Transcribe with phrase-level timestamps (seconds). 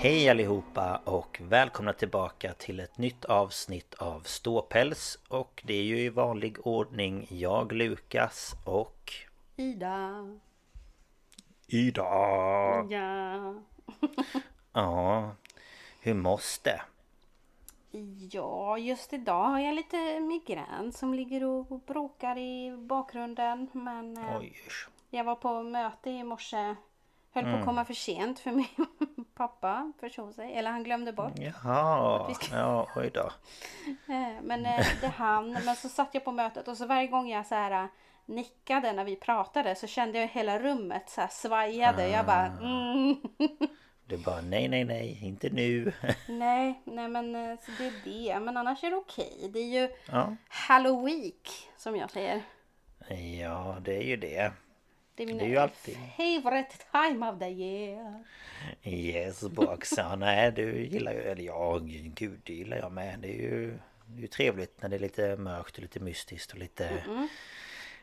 [0.00, 5.98] Hej allihopa och välkomna tillbaka till ett nytt avsnitt av Ståpäls Och det är ju
[5.98, 9.12] i vanlig ordning jag, Lukas och...
[9.56, 10.26] Ida.
[11.66, 12.04] Ida!
[12.90, 13.54] Ja.
[14.72, 15.34] Ja,
[16.00, 16.82] hur måste?
[18.30, 23.68] Ja, just idag har jag lite migrän som ligger och bråkar i bakgrunden.
[23.72, 24.56] Men eh, Oj,
[25.10, 26.74] jag var på möte i morse.
[27.32, 27.60] Höll på Mm.
[27.60, 28.66] att komma för sent för min
[29.34, 30.54] pappa försov sig.
[30.54, 31.32] Eller han glömde bort.
[31.36, 33.20] Jaha, ska- ja oj då.
[34.14, 35.52] Eh, Men eh, det hann.
[35.52, 37.88] Men så satt jag på mötet och så varje gång jag så här eh,
[38.26, 42.08] nickade när vi pratade så kände jag hela rummet så här svajade.
[42.08, 43.16] Jag bara mm.
[44.06, 45.92] Du bara nej nej nej, inte nu.
[46.28, 48.40] Nej, nej men så det är det.
[48.40, 49.50] Men annars är det okej.
[49.52, 51.32] Det är ju Ja, Halloween
[51.76, 52.42] som jag säger.
[53.40, 54.52] ja det är ju det.
[55.18, 58.24] Det är min Det är ju alltid- favorite time of the year.
[58.82, 59.92] Yes box.
[59.96, 63.18] Ja, nej du gillar ju, eller ja gud det gillar jag med.
[63.20, 66.52] Det är ju, det är ju trevligt när det är lite mörkt och lite mystiskt
[66.52, 67.02] och lite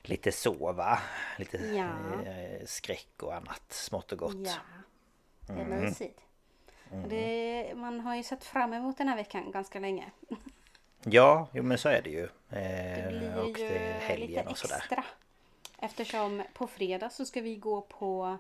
[0.01, 0.99] Lite sova,
[1.39, 1.89] lite Ja.
[2.31, 4.35] eh, skräck och annat smått och gott.
[4.45, 4.51] Ja,
[5.47, 5.81] det är Mm.
[5.81, 6.19] mysigt.
[7.09, 10.11] Det, man har ju sett fram emot den här veckan ganska länge.
[11.03, 12.27] Ja, jo men så är det ju.
[12.49, 14.75] Det Eh, blir och det ju helgen lite och sådär.
[14.77, 15.03] extra.
[15.85, 18.37] Eftersom på fredag så ska vi gå på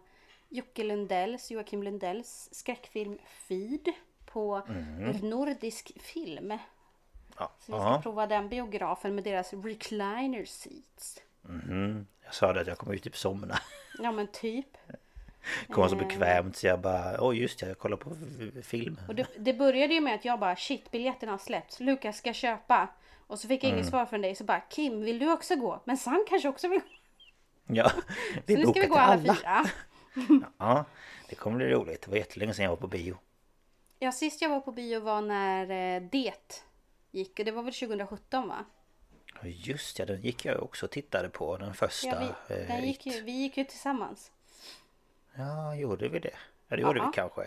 [0.49, 3.89] Jocke Lundells, Joakim Lundells skräckfilm Feed
[4.25, 4.61] på
[5.21, 6.45] nordisk film.
[6.51, 6.57] Mm.
[7.37, 7.99] Ja, Så vi ska ja.
[8.03, 11.21] prova den biografen med deras recliner seats.
[11.41, 12.07] Mhm.
[12.23, 13.59] Jag sa det att jag kommer ju typ somna.
[13.99, 14.77] Ja men typ.
[15.69, 15.89] Kommer Eh.
[15.89, 18.15] så bekvämt så jag bara Oj just det, jag kollar på
[18.63, 18.99] film.
[19.07, 21.79] Och det, det började ju med att jag bara shit biljetterna har släppts.
[21.79, 22.87] Lukas ska köpa.
[23.27, 23.77] Och så fick jag Mm.
[23.79, 25.79] inget svar från dig så bara Kim vill du också gå?
[25.85, 26.85] Men Sam kanske också vill gå.
[27.67, 29.65] Ja, Så vi nu ska vi gå till alla fyra.
[30.57, 30.85] Ja,
[31.29, 32.01] det kommer bli roligt.
[32.01, 33.17] Det var jättelänge sedan jag var på bio.
[33.99, 35.61] Ja sist jag var på bio var när
[35.95, 36.33] eh, Det
[37.11, 37.39] gick.
[37.39, 38.65] Och det var väl 2017 va?
[39.43, 41.57] Just ja, den gick jag också och tittade på.
[41.57, 42.07] Den första.
[42.07, 44.31] Ja, vi, eh, den gick ju, vi gick ju tillsammans.
[45.33, 46.33] Ja, gjorde vi det?
[46.67, 47.05] Ja, det gjorde Ja.
[47.05, 47.41] vi kanske.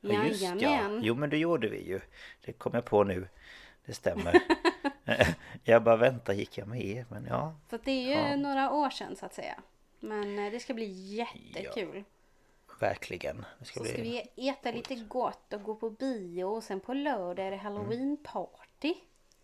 [0.00, 0.98] Ja, just ja.
[1.02, 2.00] Jo, men det gjorde vi ju.
[2.44, 3.28] Det kom jag på nu.
[3.86, 4.40] Det stämmer.
[5.64, 7.04] jag bara vänta, gick jag med?
[7.08, 8.36] Men ja, Så det är ju Ja.
[8.36, 9.54] några år sedan så att säga.
[10.00, 10.84] Men eh, det ska bli
[11.16, 12.04] jättekul.
[12.80, 13.44] verkligen.
[13.58, 13.92] Det ska Så bli...
[13.92, 17.56] ska vi äta lite gott och gå på bio och sen på lördag är det
[17.56, 18.94] halloween party.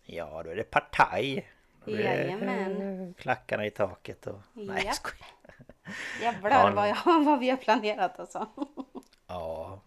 [0.03, 1.47] Ja, då är det partaj.
[1.85, 3.13] Det, Jajamän.
[3.17, 4.39] Klackarna i taket och...
[4.53, 5.27] Nej, jag skojar.
[6.21, 8.47] Jävlar Ja, vad, jag, vad vi har planerat alltså.
[9.29, 9.79] Ja,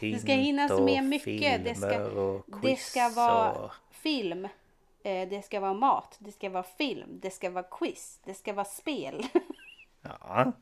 [0.00, 1.64] Det ska hinnas med mycket.
[1.64, 3.72] Det ska, och det quiz ska vara och...
[3.90, 4.48] film.
[5.04, 6.16] Eh, Det ska vara mat.
[6.18, 7.18] Det ska vara film.
[7.22, 8.20] Det ska vara quiz.
[8.24, 9.26] Det ska vara spel.
[10.04, 10.52] Ja.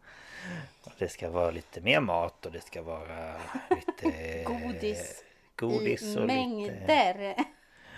[0.99, 3.41] Det ska vara lite mer mat och det ska vara
[3.71, 4.43] lite...
[4.47, 5.25] Godis.
[5.57, 6.27] Godis I och lite...
[6.27, 7.35] mängder.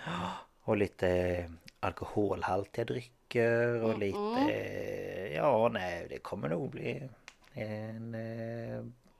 [0.63, 4.51] Och lite alkoholhaltiga drycker och lite...
[5.35, 7.09] Ja, nej, det kommer nog bli
[7.53, 8.15] en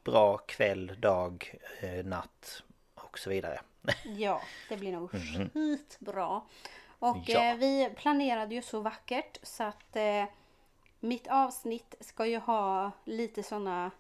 [0.04, 2.64] bra kväll, dag, eh, natt
[2.96, 3.62] och så vidare.
[4.04, 5.12] Ja, det blir nog
[5.54, 6.42] skitbra.
[7.04, 7.24] Och Mhm.
[7.28, 7.44] Ja.
[7.44, 10.26] eh, vi planerade ju så vackert så att eh,
[11.00, 13.92] mitt avsnitt ska ju ha lite sådana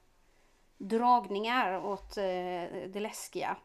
[0.77, 2.23] dragningar åt eh,
[2.87, 3.55] det läskiga.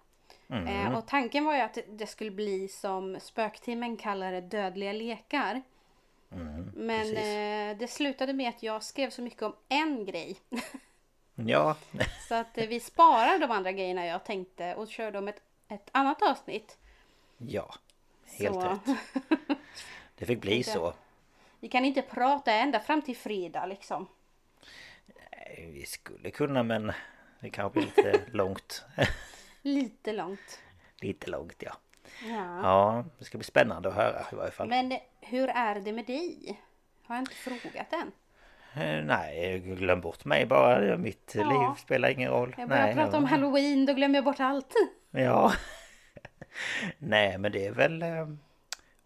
[0.48, 5.62] Eh, och tanken var ju att det skulle bli som spöktimmen kallar det dödliga lekar.
[6.28, 7.18] Men Mhm, precis.
[7.18, 10.36] eh, det slutade med att jag skrev så mycket om en grej.
[11.46, 11.76] Ja,
[12.28, 15.88] Så att eh, vi sparar de andra grejerna jag tänkte och kör dem ett, ett
[15.92, 16.78] annat avsnitt.
[17.38, 17.74] ja.
[18.38, 18.96] Helt Så- rätt.
[20.18, 20.94] Det fick bli så.
[21.60, 24.06] Vi kan inte prata ända fram till fredag liksom.
[25.30, 26.92] Eh, Vi skulle kunna men
[27.40, 28.84] det kanske blir lite långt.
[29.62, 30.58] Lite långt.
[31.00, 31.72] lite långt ja.
[32.28, 32.60] Ja.
[32.62, 34.68] Ja, det ska bli spännande att höra i varje fall.
[34.68, 36.60] Men hur är det med dig?
[37.06, 38.12] Har jag inte frågat än.
[38.82, 40.96] Eh, Nej, glöm bort mig bara.
[40.96, 41.50] Mitt Ja.
[41.50, 42.54] liv spelar ingen roll.
[42.58, 44.74] Jag börjar Nej, prata om halloween, då glömmer jag bort allt.
[45.10, 45.52] Ja.
[46.98, 48.28] Nej men det är väl eh,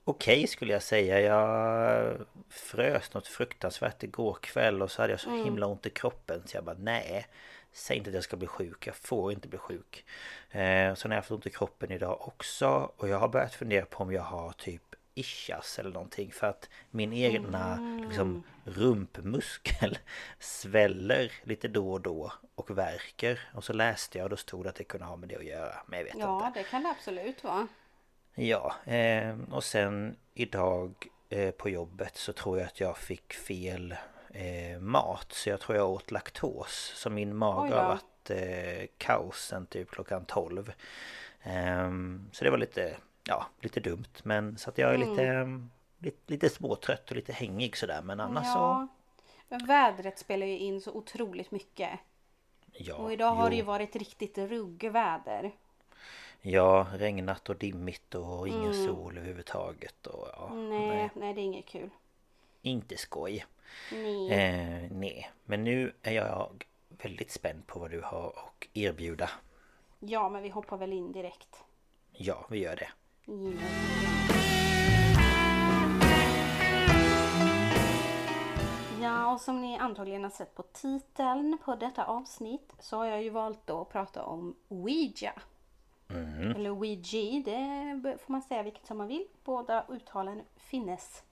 [0.05, 1.21] okej skulle jag säga.
[1.21, 5.45] Jag frös något fruktansvärt igår kväll och så hade jag så Mm.
[5.45, 7.27] himla ont i kroppen så jag bara nej.
[7.73, 10.05] Säg inte att jag ska bli sjuk, jag får inte bli sjuk.
[10.51, 13.85] Eh, sen har jag haft ont i kroppen idag också och jag har börjat fundera
[13.85, 19.99] på om jag har typ ischias eller någonting för att min egna liksom, rumpmuskel
[20.39, 23.41] sväller lite då och då och värker.
[23.55, 25.45] Och så läste jag och då stod det att det kunde ha med det att
[25.45, 25.75] göra.
[25.87, 26.59] Men jag vet Ja, inte.
[26.59, 27.69] det kan det absolut vara.
[28.35, 33.95] Ja, eh, och sen idag eh, på jobbet så tror jag att jag fick fel
[34.35, 35.33] eh, mat.
[35.33, 36.93] Så jag tror jag åt laktos.
[36.97, 40.73] Så min mage har varit eh, kaos sen typ klockan 12.
[41.43, 44.05] Ehm, så det var lite, ja, lite dumt.
[44.23, 45.11] Men så att jag är Mm.
[45.11, 48.03] lite, ehm, lite, lite småtrött och lite hängig sådär.
[48.03, 48.59] Men annars så...
[48.59, 48.89] Ja.
[49.49, 51.91] Men vädret spelar ju in så otroligt mycket.
[52.73, 53.67] Ja, Och idag har det ju jo.
[53.67, 55.53] varit riktigt ruggväder.
[56.41, 60.07] Ja, regnat och dimmigt och ingen sol överhuvudtaget.
[60.07, 60.69] Och, ja, Mm.
[60.71, 61.91] Nej, nej, nej, det är inget kul.
[62.63, 63.47] inte skoj.
[63.93, 64.31] Nej.
[64.33, 69.31] Eh, nej, men nu är jag väldigt spänd på vad du har att erbjuda.
[69.99, 71.65] Ja, men vi hoppar väl in direkt.
[72.13, 72.89] Ja, vi gör det.
[79.03, 83.23] Ja, och som ni antagligen har sett på titeln på detta avsnitt så har jag
[83.23, 85.33] ju valt då att prata om Ouija.
[86.57, 87.43] Eller Ouija,
[88.03, 89.25] det får man säga vilket som man vill.
[89.45, 91.23] Båda uttalen finnes.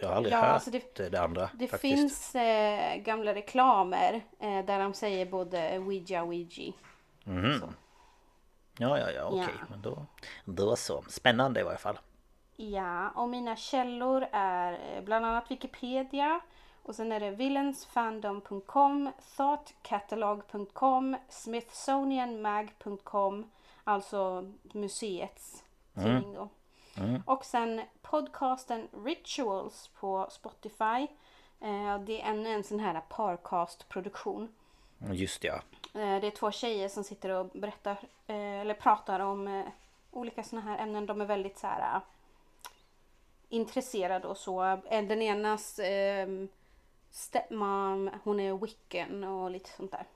[0.00, 1.80] Jag har aldrig Ja, hört alltså det, det- det andra Det faktiskt.
[1.80, 6.72] finns eh, gamla reklamer eh, där de säger både Ouija och Ouija.
[7.60, 7.68] Så.
[8.78, 9.54] Ja, ja, ja, okej.
[9.60, 9.66] Ja.
[9.70, 10.06] Men då,
[10.44, 11.02] då så.
[11.08, 11.98] Spännande i varje fall.
[12.56, 16.40] Ja, och mina källor är eh, bland annat Wikipedia
[16.82, 23.50] och sen är det villansfandom.com, thoughtcatalog.com, smithsonianmag.com,
[23.84, 26.48] alltså museets tidning då.
[27.26, 31.06] Och sen podcasten Rituals på Spotify.
[31.60, 34.54] Eh, Det är ännu en sån här parcast-produktion.
[34.98, 35.54] Just ja.
[35.94, 37.96] Eh, Det är två tjejer som sitter och berättar
[38.26, 39.64] eh, eller pratar om eh,
[40.10, 41.06] olika såna här ämnen.
[41.06, 42.00] De är väldigt så här
[43.48, 44.78] intresserade och så.
[44.90, 46.28] Den enas eh,
[47.10, 50.06] stepmom, hon är wiccan och lite sånt där.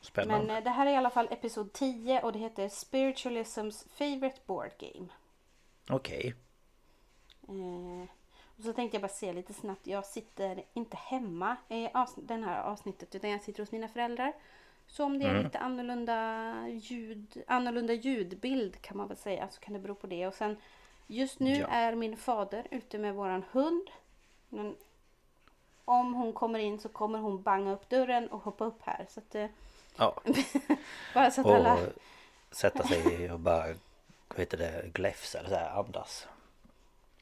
[0.00, 0.46] Spännande.
[0.52, 4.70] Men det här är i alla fall episod 10 och det heter Spiritualism's favorite board
[4.78, 5.08] game.
[5.90, 6.34] Okej.
[7.48, 8.08] Eh,
[8.60, 9.86] och så tänkte jag bara se lite snabbt.
[9.86, 14.32] Jag sitter inte hemma i den här avsnittet utan jag sitter hos mina föräldrar.
[14.86, 19.74] Så om det är lite annorlunda, ljud, annorlunda ljudbild kan man väl säga så kan
[19.74, 20.26] det bero på det.
[20.26, 20.56] Och sen
[21.06, 21.66] just nu Ja.
[21.66, 23.90] är min fader ute med våran hund.
[24.48, 24.76] Men
[25.84, 29.06] om hon kommer in så kommer hon banga upp dörren och hoppa upp här.
[29.08, 29.46] Så att, eh,
[29.96, 30.20] Ja.
[31.14, 31.78] bara så att Och alla...
[32.50, 33.66] sätta sig och bara,
[34.28, 36.26] vad heter det, gläfsa eller så här, andas.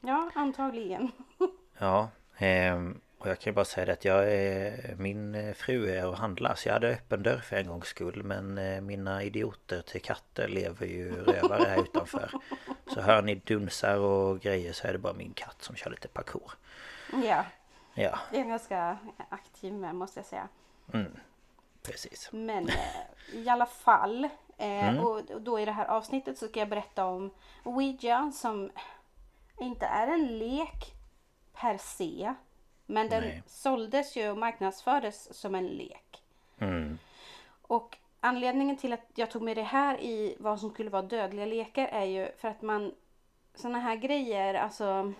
[0.01, 1.11] Ja, antagligen.
[1.81, 5.89] Ja, ehm, och jag kan ju bara säga det att jag är, min eh, fru
[5.89, 9.23] är och handlar så jag hade öppen dörr för en gångs skull men eh, mina
[9.23, 12.31] idioter till katter lever ju rövare här utanför.
[12.93, 16.07] Så hör ni dunsar och grejer så är det bara min katt som kör lite
[16.07, 16.51] parkour.
[17.23, 17.45] Ja,
[17.93, 18.97] Ja, det är jag ganska
[19.29, 20.47] aktiv med måste jag säga.
[21.83, 22.29] precis.
[22.31, 22.75] Men eh,
[23.33, 24.29] i alla fall.
[24.57, 27.31] Eh, och då i det här avsnittet så ska jag berätta om
[27.63, 28.71] Ouija som
[29.59, 30.93] inte är en lek
[31.53, 32.33] per se.
[32.85, 33.43] Men den Nej.
[33.47, 36.23] såldes ju och marknadsfördes som en lek.
[36.59, 36.97] Mm.
[37.61, 41.45] Och anledningen till att jag tog med det här i vad som skulle vara dödliga
[41.45, 42.93] lekar är ju för att man
[43.55, 45.13] sådana här grejer, alltså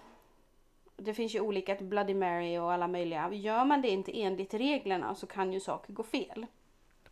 [0.96, 3.34] det finns ju olika Bloody Mary och alla möjliga.
[3.34, 6.46] Gör man det inte enligt reglerna så kan ju saker gå fel.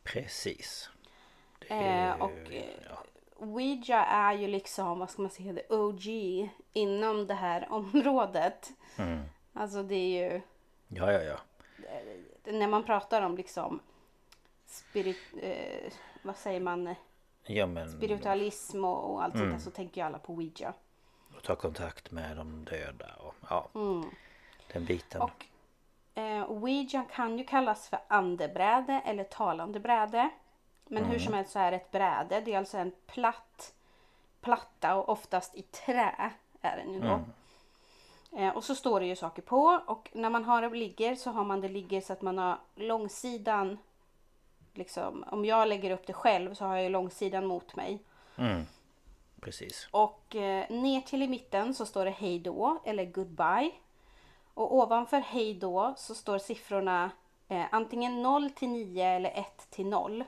[0.03, 0.89] Precis.
[1.60, 2.98] Det Eh, och eh,
[3.39, 6.06] Ouija är ju liksom, vad ska man säga, the OG
[6.74, 8.72] inom det här området.
[8.98, 9.24] Mm.
[9.53, 10.41] Alltså det är ju,
[10.88, 11.38] Ja, ja, ja.
[12.51, 13.79] när man pratar om liksom
[14.65, 15.91] spirit, eh,
[16.24, 16.96] vad säger man,
[17.44, 19.46] Ja, men spiritualism och, och allt Mm.
[19.50, 20.74] sånt där så tänker ju alla på Ouija.
[21.44, 23.67] ta kontakt med de döda och ja.
[24.74, 25.22] Den biten.
[25.22, 25.46] Och
[26.20, 30.29] eh, Ouija kan ju kallas för andebräde eller talande bräde.
[30.88, 32.41] Men hur som helst så är det ett bräde.
[32.41, 33.74] Det är alltså en platt
[34.41, 37.20] platta och oftast i trä är den ju då.
[38.38, 41.32] Eh, och så står det ju saker på och när man har det ligger så
[41.32, 43.77] har man det ligger så att man har långsidan
[44.74, 48.00] liksom om jag lägger upp det själv så har jag ju långsidan mot mig.
[49.41, 49.88] Precis.
[49.91, 53.72] Och eh, ner till i mitten så står det hej då eller goodbye.
[54.53, 57.12] Och ovanför hej då så står siffrorna
[57.48, 60.24] eh, antingen 0 till 9 eller 1 till 0.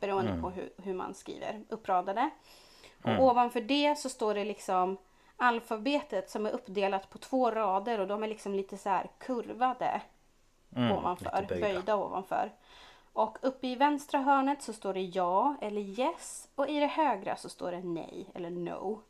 [0.00, 2.30] Beroende på hur, hur man skriver uppradade.
[3.02, 4.96] Och ovanför det så står det liksom
[5.36, 10.00] alfabetet som är uppdelat på två rader och de är liksom lite så här kurvade
[10.76, 11.66] ovanför, lite böjda.
[11.66, 12.52] böjda ovanför.
[13.12, 17.36] Och uppe i vänstra hörnet så står det ja eller yes och i det högra
[17.36, 19.02] så står det nej eller no.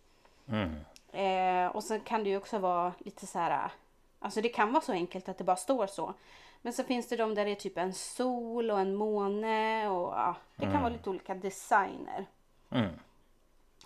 [1.13, 3.71] Eh, och sen kan det ju också vara lite så här,
[4.19, 6.15] alltså det kan vara så enkelt att det bara står så.
[6.63, 10.13] Men så finns det de där det är typ en sol och en måne och
[10.13, 12.27] ja, det kan vara lite olika designer.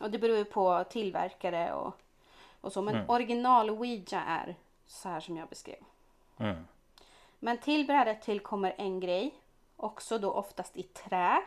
[0.01, 1.95] Och det beror ju på tillverkare och,
[2.61, 2.83] och så.
[2.83, 4.55] Men original Ouija är
[4.87, 5.77] så här som jag beskrev.
[7.39, 9.35] Men till brädet tillkommer en grej.
[9.77, 11.43] Också då oftast i trä.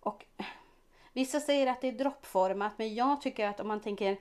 [0.00, 0.26] Och
[1.12, 2.72] vissa säger att det är droppformat.
[2.76, 4.16] Men jag tycker att om man tänker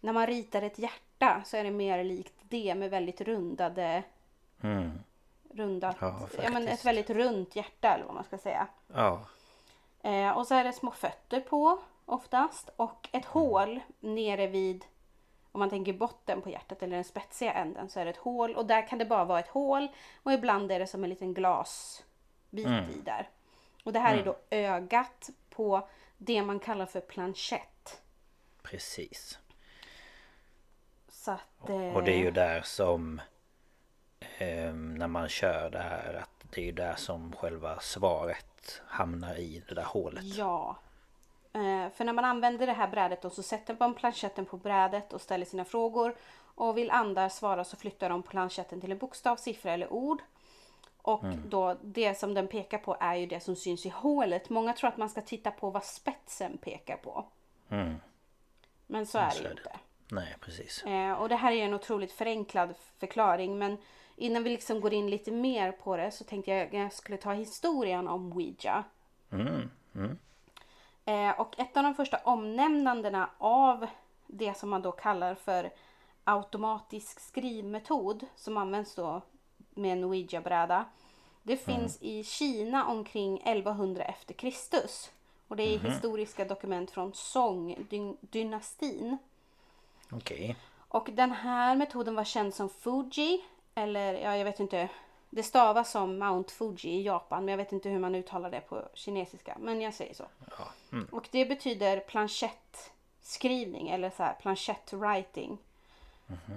[0.00, 4.02] när man ritar ett hjärta så är det mer likt det med väldigt rundade
[5.52, 8.66] rundat, Ja, ja, men ett väldigt runt hjärta eller vad man ska säga.
[8.94, 9.20] Ja.
[10.02, 14.84] Eh, och så är det små fötter på oftast och ett hål nere vid
[15.52, 18.54] om man tänker botten på hjärtat eller den spetsiga änden så är det ett hål
[18.56, 19.88] och där kan det bara vara ett hål
[20.22, 23.28] och ibland är det som en liten glasbit i där.
[23.84, 28.00] Och det här är då ögat på det man kallar för planchett.
[28.62, 29.38] Precis.
[31.08, 33.20] Så att, eh, Och det är ju där som
[34.72, 39.62] när man kör det här att det är ju där som själva svaret hamnar i
[39.68, 40.24] det där hålet.
[40.24, 40.76] Ja.
[41.52, 45.12] Eh, för när man använder det här brädet då så sätter man planchetten på brädet
[45.12, 46.14] och ställer sina frågor.
[46.54, 50.22] Och vill andar svara så flyttar de planchetten till en bokstav, siffra eller ord.
[51.02, 54.50] Och då det som den pekar på är ju det som syns i hålet.
[54.50, 57.24] Många tror att man ska titta på vad spetsen pekar på.
[58.86, 59.60] Men så är det så ju är det.
[59.60, 59.78] inte.
[60.08, 60.82] Nej precis.
[60.82, 63.78] Eh, och det här är en otroligt förenklad förklaring men
[64.16, 67.18] innan vi liksom går in lite mer på det så tänkte jag att jag skulle
[67.18, 68.84] ta historien om Ouija.
[71.04, 73.86] Eh, och ett av de första omnämnandena av
[74.26, 75.70] det som man då kallar för
[76.24, 79.22] automatisk skrivmetod som används då
[79.74, 80.84] med en Ouija-bräda.
[81.42, 85.10] Det finns i Kina omkring 1100 efter Kristus.
[85.48, 89.18] Och det är historiska dokument från Song-dynastin.
[90.10, 90.56] Okej.
[90.88, 93.44] Och den här metoden var känd som Fuji.
[93.74, 94.88] Eller ja, jag vet inte.
[95.30, 97.44] Det stavas som Mount Fuji i Japan.
[97.44, 99.56] Men jag vet inte hur man uttalar det på kinesiska.
[99.60, 100.24] Men jag säger så.
[101.10, 103.88] Och det betyder planchettskrivning.
[103.88, 105.58] Eller så här planchettwriting.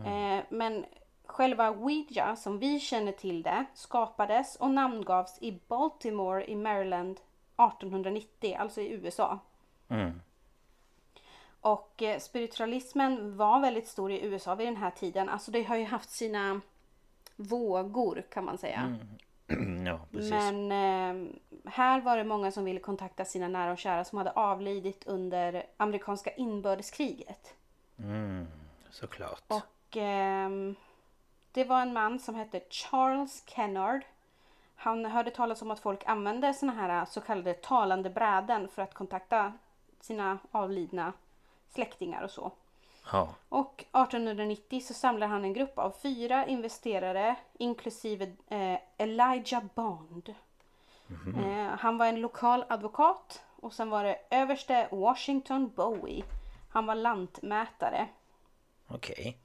[0.06, 0.86] Eh, men
[1.26, 7.20] själva Ouija som vi känner till det skapades och namngavs i Baltimore i Maryland
[7.58, 8.58] 1890.
[8.60, 9.40] Alltså i USA.
[11.62, 15.30] Och eh, spiritualismen var väldigt stor i USA vid den här tiden.
[15.30, 16.62] Alltså det har ju haft sina
[17.36, 18.98] vågor kan man säga.
[19.86, 20.32] Ja precis.
[20.32, 21.32] Men eh,
[21.66, 25.66] här var det många som ville kontakta sina nära och kära som hade avlidit under
[25.78, 27.54] amerikanska inbördeskriget.
[28.90, 29.44] Såklart.
[29.48, 30.76] Och ehm,
[31.52, 34.06] det var en man som hette Charles Kennard.
[34.76, 38.94] Han hörde talas om att folk använde såna här så kallade talande bräden för att
[38.94, 39.54] kontakta
[40.00, 41.14] sina avlidna
[41.70, 42.52] släktingar och så.
[43.12, 43.30] Ja.
[43.50, 50.36] Och 1890 så samlar han en grupp av fyra investerare inklusive eh, Elijah Bond.
[51.38, 56.24] Eh, han var en lokal advokat och sen var det överste Washington Bowie.
[56.70, 58.08] Han var lantmätare.
[58.88, 59.38] Okej.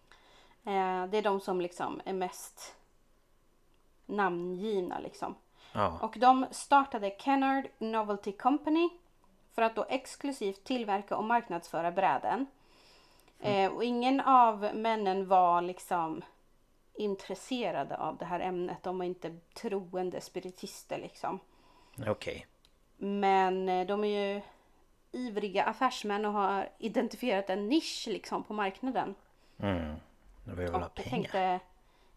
[0.64, 2.76] Eh, det är de som liksom är mest
[4.06, 5.34] namngivna liksom.
[5.72, 5.98] Ja.
[6.02, 8.88] Och de startade Kennard Novelty Company
[9.54, 12.46] för att då exklusivt tillverka och marknadsföra bräden.
[13.40, 16.22] Eh, och ingen av männen var liksom
[16.94, 18.82] intresserade av det här ämnet.
[18.82, 21.40] De var inte troende spiritister liksom.
[22.06, 22.46] Okej.
[22.96, 24.42] Men eh, de är ju
[25.12, 29.14] ivriga affärsmän och har identifierat en nisch liksom på marknaden.
[29.58, 29.96] Mm.
[30.44, 31.10] De vill väl ha pengar.
[31.10, 31.60] tänkte,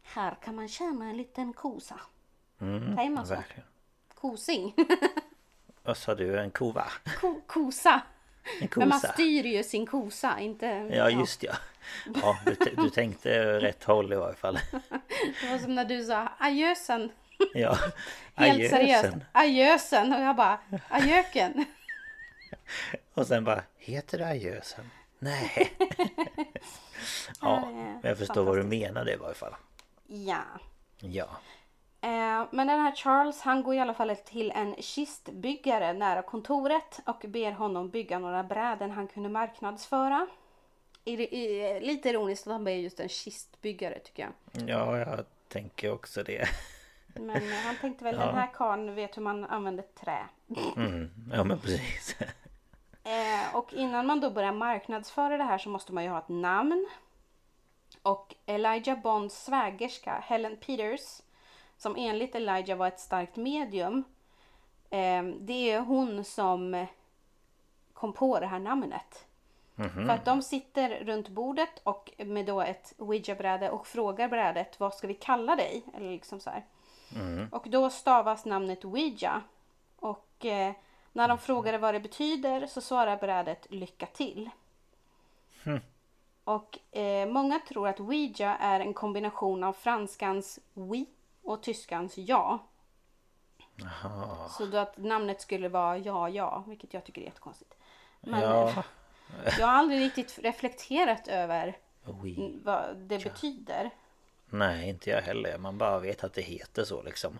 [0.02, 2.00] här kan man tjäna en liten kosa.
[2.62, 3.34] Mm, Säger man så?
[3.34, 3.66] verkligen.
[4.14, 4.76] Kosing.
[5.84, 6.40] Vad sa du?
[6.40, 6.86] En kova?
[7.22, 8.02] Ko, kosa.
[8.62, 10.66] En Men man styr ju sin kosa, inte...
[10.92, 11.54] Ja just ja.
[12.22, 14.60] Ja du, du tänkte rätt håll i varje fall.
[15.42, 17.12] Det var som när du sa adjösen.
[17.54, 17.78] Ja.
[18.36, 18.80] Helt Adjösen.
[18.80, 19.18] seriöst.
[19.32, 20.14] Adjösen.
[20.14, 20.60] Och jag bara,
[20.90, 21.66] adjöken.
[23.14, 24.90] Och sen bara, heter det adjösen?
[25.20, 25.74] Nej.
[27.42, 29.56] ja, men jag förstår vad du menade i varje fall.
[30.08, 30.44] Ja.
[31.00, 31.28] Ja.
[32.04, 37.00] Eh, men den här Charles han går i alla fall till en kistbyggare nära kontoret
[37.06, 40.28] och ber honom bygga några bräden han kunde marknadsföra.
[41.06, 44.70] Är det, är, lite ironiskt att han ber just en kistbyggare tycker jag.
[44.70, 46.48] Ja, jag tänker också det.
[47.16, 48.26] Men eh, han tänkte väl Ja.
[48.26, 50.20] den här karln vet hur man använder trä.
[50.76, 51.10] Mm.
[51.34, 52.16] Ja men precis.
[53.06, 56.30] Eh, och innan man då börjar marknadsföra det här så måste man ju ha ett
[56.30, 56.88] namn.
[58.02, 61.22] Och Elijah Bonds svägerska Helen Peters,
[61.84, 64.04] som enligt Elijah var ett starkt medium,
[64.90, 66.86] eh, det är hon som
[67.94, 69.26] kom på det här namnet.
[69.94, 74.94] För att de sitter runt bordet och med då ett ouija-bräde och frågar brädet vad
[74.94, 75.84] ska vi kalla dig?
[75.94, 76.66] Eller liksom så här.
[77.52, 79.42] Och då stavas namnet ouija.
[79.96, 80.74] Och eh,
[81.12, 84.50] när de frågade vad det betyder så svarar brädet lycka till.
[86.44, 91.06] Och eh, många tror att ouija är en kombination av franskans oui
[91.44, 92.60] och tyskans ja.
[93.76, 94.50] Jaha.
[94.50, 97.74] Så då att namnet skulle vara ja, ja, vilket jag tycker är jättekonstigt.
[98.22, 98.84] Men eh, Ja.
[99.60, 102.60] jag har aldrig riktigt reflekterat över Oui.
[102.64, 103.90] vad det betyder.
[104.46, 105.58] Nej, inte jag heller.
[105.58, 107.40] Man bara vet att det heter så liksom.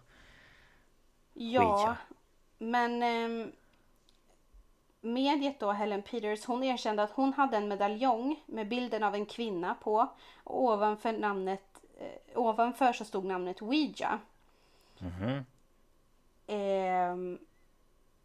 [1.34, 1.98] Ja, Ouija.
[2.58, 3.52] men ehm,
[5.02, 9.26] mediet då, Helen Peters, hon erkände att hon hade en medaljong med bilden av en
[9.26, 10.08] kvinna på.
[10.44, 14.20] Och ovanför namnet, eh, ovanför så stod namnet Ouija.
[16.48, 17.40] Ehm,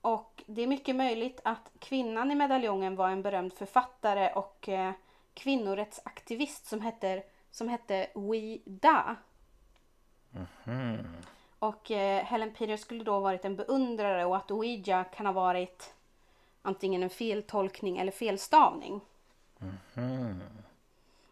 [0.01, 4.93] och det är mycket möjligt att kvinnan i medaljongen var en berömd författare och eh,
[5.35, 9.17] kvinnorättsaktivist som hette, som hette Wee Da.
[11.59, 15.95] Och eh, Helen Peters skulle då varit en beundrare och att Ouija kan ha varit
[16.63, 19.01] antingen en feltolkning eller felstavning.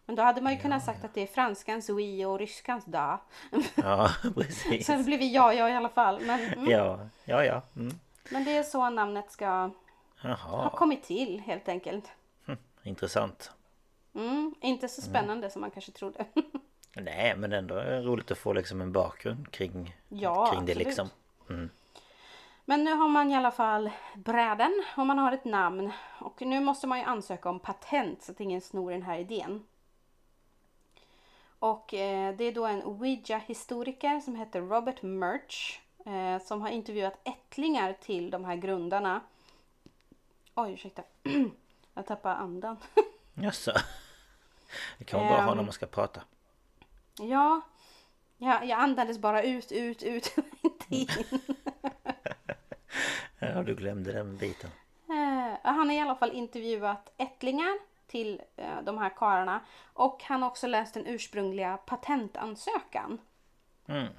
[0.09, 3.21] Men då hade man ju kunnat sagt att det är franskans oui och ryskans da.
[3.75, 4.85] Ja, precis.
[4.85, 6.19] Så det blev ja, ja i alla fall.
[6.25, 7.61] Men, mm, Ja, ja, ja.
[7.75, 7.99] Mm.
[8.31, 9.71] men det är så namnet ska ha
[10.21, 12.11] Jaha, kommit till helt enkelt.
[12.83, 13.51] intressant.
[14.15, 16.25] Mm, inte så spännande som man kanske trodde.
[16.95, 20.87] Nej, men ändå roligt att få liksom en bakgrund kring, Ja, kring det absolut.
[20.87, 21.09] liksom.
[22.65, 25.91] Men nu har man i alla fall bräden och man har ett namn.
[26.19, 29.63] Och nu måste man ju ansöka om patent så att ingen snor den här idén.
[31.59, 37.19] Och eh, det är då en Ouija-historiker som heter Robert Murch eh, som har intervjuat
[37.23, 39.21] ättlingar till de här grundarna.
[40.55, 41.03] Oj, ursäkta.
[41.93, 42.77] Jag tappade andan.
[43.33, 43.71] Jaså?
[44.97, 46.21] Det kan man bara ha när man ska prata.
[47.19, 47.61] Ja,
[48.37, 50.35] jag, jag andades bara ut, ut, ut.
[50.61, 51.07] Inte in.
[53.39, 54.69] Ja, du glömde den biten.
[55.09, 59.61] Eh, han har i alla fall intervjuat ättlingar till eh, de här karlarna
[59.93, 63.19] och han har också läst den ursprungliga patentansökan.
[63.87, 64.13] Mm.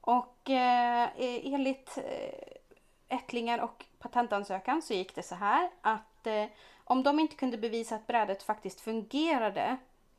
[0.00, 1.08] Och eh,
[1.54, 6.44] enligt eh, ättlingar och patentansökan så gick det så här att eh,
[6.84, 9.76] om de inte kunde bevisa att brädet faktiskt fungerade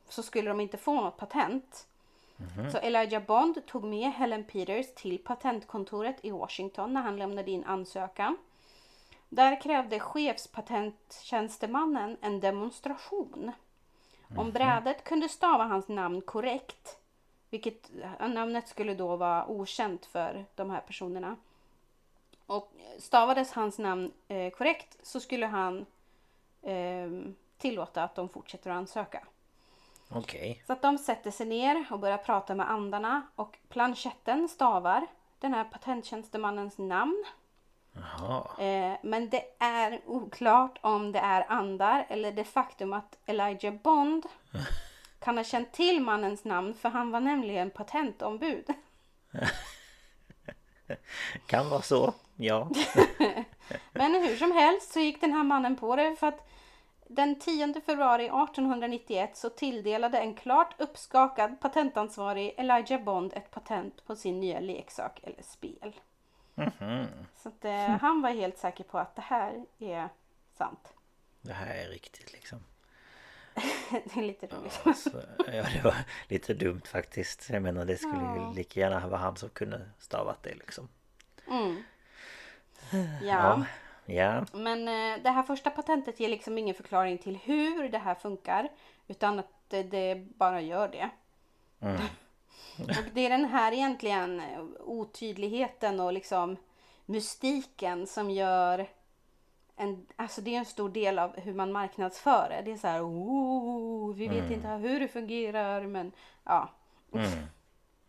[0.10, 1.88] så skulle de inte få något patent.
[2.72, 7.64] Så Elijah Bond tog med Helen Peters till patentkontoret i Washington när han lämnade in
[7.64, 8.38] ansökan.
[9.30, 13.52] Där krävde chefspatenttjänstemannen en demonstration.
[14.36, 16.98] Om brädet kunde stava hans namn korrekt,
[17.50, 21.36] vilket namnet skulle då vara okänt för de här personerna.
[22.46, 25.86] Och stavades hans namn eh, korrekt så skulle han
[26.62, 27.10] eh,
[27.58, 29.28] tillåta att de fortsätter att ansöka.
[30.10, 30.64] Okej.
[30.68, 35.08] Så att de sätter sig ner och börjar prata med andarna och planchetten stavar
[35.40, 37.26] den här patenttjänstemannens namn.
[38.60, 44.26] Eh, men det är oklart om det är andar eller det faktum att Elijah Bond
[45.20, 48.66] kan ha känt till mannens namn för han var nämligen patentombud.
[51.46, 52.14] Kan vara så.
[52.36, 52.70] Ja.
[53.94, 56.48] Men hur som helst så gick den här mannen på det för att
[57.10, 64.16] den 10 februari 1891 så tilldelade en klart uppskakad patentansvarig Elijah Bond ett patent på
[64.16, 65.94] sin nya leksak eller spel.
[67.36, 70.10] Så att, eh, han var helt säker på att det här är
[70.58, 70.94] sant.
[71.42, 72.60] Det här är riktigt liksom.
[73.92, 74.98] det är lite roligt.
[74.98, 75.96] Så, ja det var
[76.28, 77.50] lite dumt faktiskt.
[77.50, 80.88] Jag menar det skulle ju lika gärna vara han som kunde stavat det liksom.
[83.22, 83.66] Ja.
[84.06, 84.46] Ja.
[84.54, 88.70] Men eh, det här första patentet ger liksom ingen förklaring till hur det här funkar.
[89.08, 91.10] Utan att det, det bara gör det.
[92.80, 96.58] Och det är den här egentligen eh, otydligheten och liksom
[97.06, 98.88] mystiken som gör
[99.76, 102.62] en, alltså det är en stor del av hur man marknadsför det.
[102.66, 106.12] Det är så här, oh, vi vet inte hur det fungerar men
[106.44, 106.70] ja.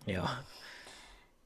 [0.04, 0.28] Ja.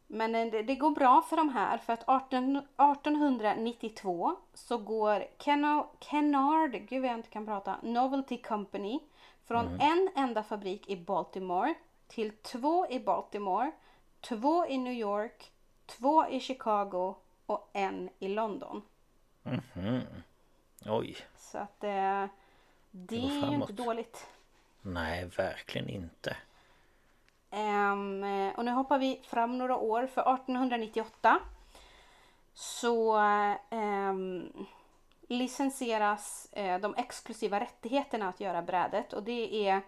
[0.07, 5.25] Men eh, det, det går bra för de här för att 18, 1892 så går
[5.39, 9.01] Kenna, Kennard, gud jag inte kan prata, Novelty Company
[9.45, 11.75] från en enda fabrik i Baltimore
[12.15, 13.73] till två i Baltimore,
[14.21, 15.53] två i New York,
[15.87, 17.15] två i Chicago
[17.47, 18.83] och en i London.
[20.87, 21.17] Oj.
[21.37, 22.27] Så att eh,
[22.91, 24.27] det är ju inte dåligt.
[24.83, 26.37] Nej verkligen inte.
[27.51, 27.93] Eh,
[28.57, 31.39] och nu hoppar vi fram några år för 1898
[32.55, 33.17] så
[33.71, 34.53] ehm,
[35.29, 39.83] licensieras eh, de exklusiva rättigheterna att göra brädet och det är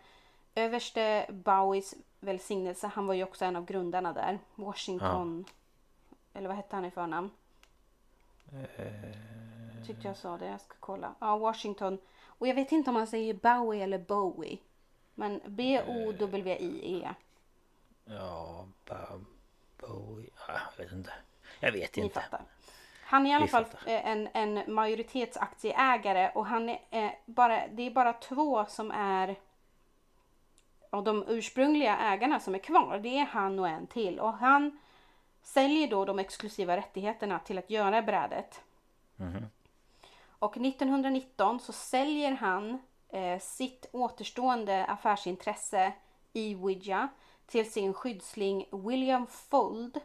[0.55, 2.87] överste Bowies välsignelse.
[2.87, 4.39] Han var ju också en av grundarna där.
[4.55, 5.45] Washington.
[6.33, 7.31] Eller vad hette han i förnamn?
[9.87, 10.47] Tyckte jag sa det.
[10.47, 11.15] Jag ska kolla.
[11.19, 11.99] Ja, Washington.
[12.25, 14.59] Och jag vet inte om man säger Bowie eller Bowie.
[15.15, 17.15] Men B-O-W-I-E.
[18.05, 19.25] Ja, Bob,
[19.81, 20.31] Bowie.
[20.49, 21.13] Ja, jag vet inte.
[21.61, 22.23] Jag vet inte.
[23.05, 27.83] Han är i alla fall eh, en, en majoritetsaktieägare och han är eh, bara, det
[27.83, 29.37] är bara två som är
[30.95, 32.99] av de ursprungliga ägarna som är kvar.
[32.99, 34.79] Det är han och en till och han
[35.43, 38.61] säljer då de exklusiva rättigheterna till att göra brädet.
[40.27, 45.93] Och 1919 så säljer han eh, sitt återstående affärsintresse
[46.33, 47.09] i Ouija
[47.47, 50.01] till sin skyddsling William Fold.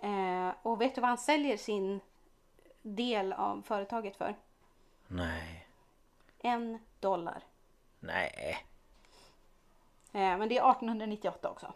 [0.00, 2.00] Eh, och vet du vad han säljer sin
[2.82, 4.36] del av företaget för?
[5.08, 5.66] Nej.
[6.38, 7.42] En dollar.
[8.00, 8.66] Nej.
[10.16, 11.72] Eh, men det är 1898 också.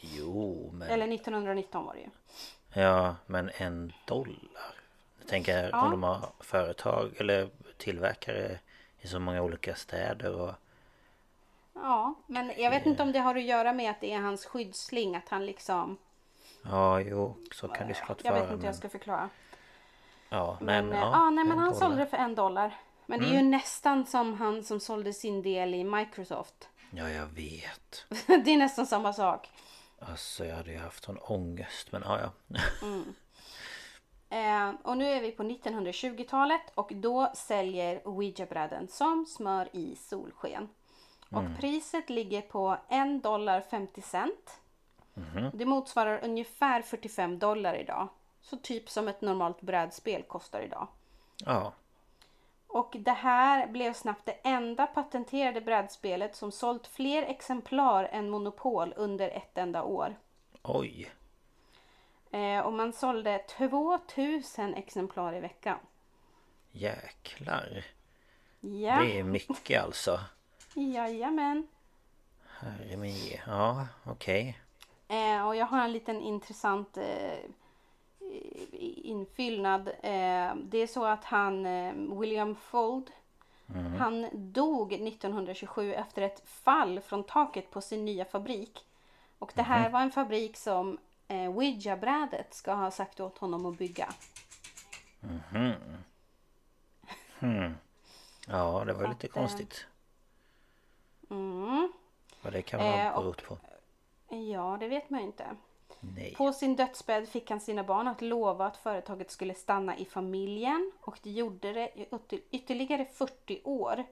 [0.00, 0.88] Jo men.
[0.88, 2.10] Eller 1919 var det ju.
[2.82, 4.74] Ja men en dollar.
[5.18, 5.84] Jag tänker Ja.
[5.84, 8.58] om de har företag eller tillverkare
[9.00, 10.54] i så många olika städer och...
[11.74, 14.46] Ja, men jag vet inte om det har att göra med att det är hans
[14.46, 15.16] skyddsling.
[15.16, 15.96] Att han liksom...
[16.64, 18.42] Ja jo så kan det såklart Jag vara.
[18.42, 19.28] vet inte hur jag ska förklara.
[20.28, 21.10] Ja nej Men, men eh, ja.
[21.12, 21.80] ja, nej, men en han dollar.
[21.80, 22.76] Sålde det för en dollar.
[23.10, 26.68] Men det är ju nästan som han som sålde sin del i Microsoft.
[26.90, 28.06] Ja jag vet.
[28.26, 29.50] det är nästan samma sak.
[29.98, 32.58] Alltså jag hade ju haft sån ångest men ja ja.
[34.30, 40.68] Eh, och nu är vi på 1920-talet och då säljer Ouija-bräden som smör i solsken.
[41.30, 44.60] Och priset ligger på 1 dollar 50 cent.
[45.52, 48.08] Det motsvarar ungefär 45 dollar idag.
[48.40, 50.88] Så typ som ett normalt brädspel kostar idag.
[51.44, 51.72] Ja.
[52.68, 58.94] Och det här blev snabbt det enda patenterade brädspelet som sålt fler exemplar än Monopol
[58.96, 60.16] under ett enda år.
[60.62, 61.10] Oj.
[62.30, 65.78] Eh, och man sålde 2000 exemplar i veckan.
[66.72, 67.84] Jäklar.
[68.60, 70.20] Ja, Det är mycket alltså.
[70.74, 71.68] jajamän.
[72.60, 73.38] Herre min.
[73.46, 74.58] Ja okej.
[75.08, 77.38] Eh, och jag har en liten intressant eh,
[79.02, 79.88] infyllnad.
[79.88, 83.10] Eh, det är så att han, eh, William Fold,
[83.98, 88.84] han dog 1927 efter ett fall från taket på sin nya fabrik.
[89.38, 93.78] Och det här var en fabrik som eh, Ouija-brädet ska ha sagt åt honom att
[93.78, 94.08] bygga.
[98.46, 99.86] Ja det var ju lite Att, eh, konstigt.
[101.30, 101.92] Mm.
[102.42, 103.58] Vad det kan man Eh, ha berott på.
[104.28, 105.56] Ja, det vet man ju inte.
[106.00, 106.34] Nej.
[106.34, 110.92] På sin dödsbädd fick han sina barn att lova att företaget skulle stanna i familjen
[111.00, 114.04] och det gjorde det i ytter- ytterligare 40 år.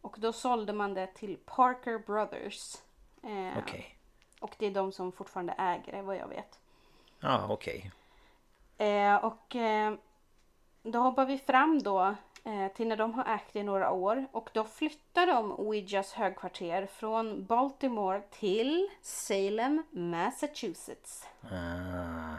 [0.00, 2.76] Och då sålde man det till Parker Brothers.
[3.22, 3.96] Eh, Okej.
[4.40, 6.58] Och det är de som fortfarande äger det vad jag vet.
[7.20, 7.92] Ja okej.
[8.78, 9.94] Eh, och eh,
[10.82, 12.14] då hoppar vi fram då
[12.74, 17.44] till när de har ägt i några år och då flyttar de Ouijas högkvarter från
[17.44, 21.28] Baltimore till Salem, Massachusetts.
[21.42, 22.36] Ah,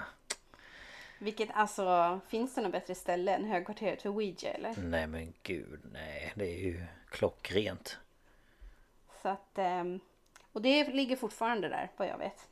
[1.19, 4.75] Vilket alltså, finns det något bättre ställe än högkvarteret för Ouija eller?
[4.77, 6.33] Nej men gud, nej.
[6.35, 7.97] Det är ju klockrent.
[9.21, 9.99] Så att, ehm,
[10.51, 12.47] och det ligger fortfarande där vad jag vet.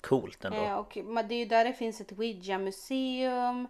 [0.00, 0.58] Coolt ändå.
[0.58, 3.68] Eh, och det är ju där det finns ett Ouija-museum.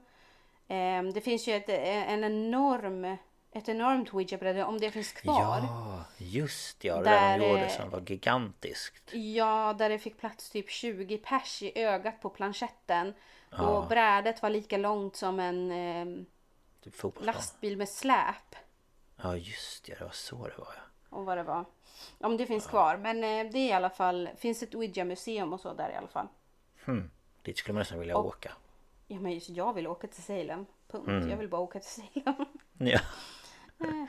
[0.72, 3.16] Ehm, det finns ju ett, eh, en enorm,
[3.52, 5.40] ett enormt Ouija-bräde om det finns kvar.
[5.40, 6.96] Ja, just ja.
[6.96, 9.14] Det Där, där de gjorde eh, som var gigantiskt.
[9.14, 13.14] Ja, där det fick plats typ 20 pers i ögat på planchetten.
[13.50, 16.26] Och brädet var lika långt som en ehm,
[16.84, 18.56] Typ lastbil med släp.
[19.22, 21.16] Ja just ja, det var så det var ja.
[21.16, 21.64] Och vad det var.
[22.20, 22.96] Om det finns kvar.
[22.96, 26.08] Men eh, det är i alla fall, finns ett Ouija-museum och så där i alla
[26.08, 26.28] fall.
[27.42, 28.52] Dit skulle man nästan vilja åka.
[29.10, 30.66] Ja men just jag vill åka till Salem.
[30.88, 31.30] Punkt.
[31.30, 32.46] Jag vill bara åka till Salem.
[32.78, 33.00] Ja.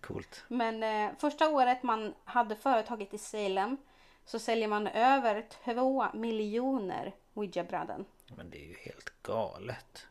[0.00, 0.44] Coolt.
[0.48, 3.76] Men eh, första året man hade företaget i Salem
[4.24, 8.04] så säljer man över två miljoner Ouija-bräden.
[8.36, 10.06] Men det är ju helt galet.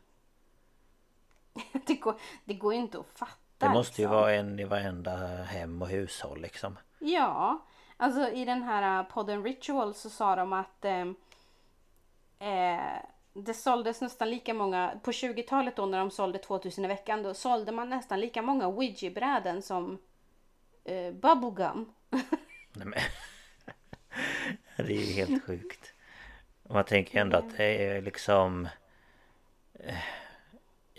[1.86, 3.36] Det går, det går ju inte att fatta.
[3.58, 4.16] Det måste ju liksom.
[4.16, 6.78] vara en i varenda hem och hushåll liksom.
[6.98, 11.06] Ja, alltså i den här eh, podden Ritual så sa de att eh,
[12.38, 13.02] eh,
[13.36, 17.34] det såldes nästan lika många, på 20-talet då när de sålde 2000 i veckan, då
[17.34, 19.98] sålde man nästan lika många Ouija-bräden som
[20.84, 21.92] eh, bubblegum.
[22.72, 23.00] Nej, men...
[24.86, 25.92] det är ju helt sjukt.
[26.62, 28.68] Man tänker ju ändå att det är liksom...
[29.74, 29.98] eh,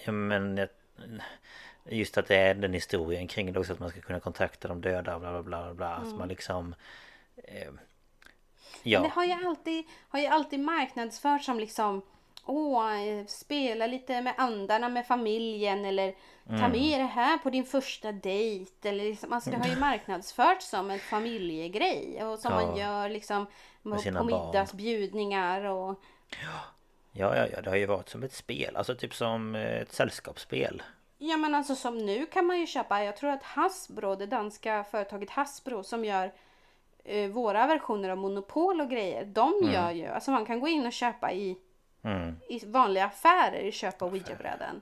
[0.06, 0.68] Ja men...
[1.90, 4.82] Just att det är den historien kring det också att man ska kunna kontakta de
[4.82, 5.96] döda bla bla bla bla bla.
[5.96, 6.76] Alltså man liksom...
[7.36, 7.72] Eh,
[8.84, 9.00] ja.
[9.00, 12.02] Det har ju alltid, har ju alltid marknadsförts som liksom
[12.48, 16.16] Åh, eh, spela lite med andarna med familjen eller
[16.50, 16.60] Mm.
[16.62, 18.90] ta med det här på din första dejt.
[18.90, 22.24] Eller liksom, alltså det har ju marknadsförts som en familjegrej.
[22.26, 22.84] Och som man Ja.
[22.84, 23.46] gör liksom
[23.84, 26.02] på, sina på middagsbjudningar och
[27.12, 28.76] Ja, ja, ja, det har ju varit som ett spel.
[28.76, 30.84] Alltså typ som eh, ett sällskapsspel.
[31.18, 34.84] Ja men alltså som nu kan man ju köpa, jag tror att Hasbro, det danska
[34.92, 36.34] företaget Hasbro som gör
[37.04, 39.26] eh, våra versioner av Monopol och grejer.
[39.26, 41.58] De gör ju, alltså man kan gå in och köpa i,
[42.08, 44.82] Mm, i vanliga affärer, köpa Ouija-bräden.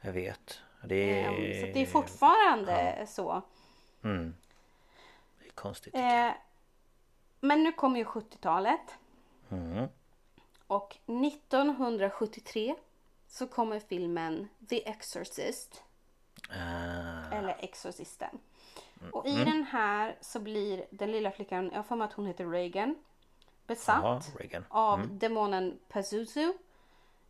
[0.00, 0.60] jag vet.
[0.84, 1.28] Det är...
[1.28, 3.42] Ehm, Så att det är fortfarande så.
[4.04, 4.34] Mm.
[5.40, 5.94] Det är konstigt.
[5.94, 6.30] Eh,
[7.40, 8.96] men nu kommer ju 70-talet.
[9.50, 9.88] Mm.
[10.66, 12.74] Och 1973
[13.28, 15.82] så kommer filmen The Exorcist.
[16.50, 18.38] Ah, Eller Exorcisten.
[19.12, 22.26] Och i den här så blir den lilla flickan, jag har för mig att hon
[22.26, 22.94] heter Reagan,
[23.74, 24.64] besatt Reagan.
[24.68, 26.52] av demonen Pazuzu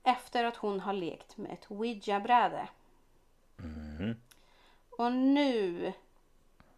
[0.02, 2.68] efter att hon har lekt med ett Ouija-bräde.
[4.90, 5.92] Och nu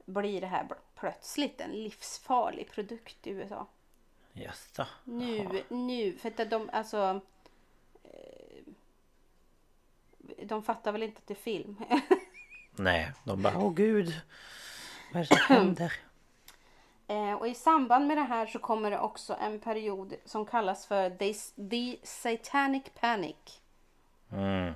[0.05, 3.67] blir det här plötsligt en livsfarlig produkt i USA.
[4.33, 4.87] jaså?
[5.05, 7.21] Nu, nu, för att de alltså...
[8.05, 8.63] eh,
[10.45, 11.77] De fattar väl inte att det är film.
[12.77, 14.21] Nej, de bara åh gud.
[15.13, 15.93] Vad är det som händer?
[17.07, 20.87] Eh, och i samband med det här så kommer det också en period som kallas
[20.87, 21.35] för The,
[21.71, 23.61] the Satanic Panic.
[24.33, 24.73] Mm.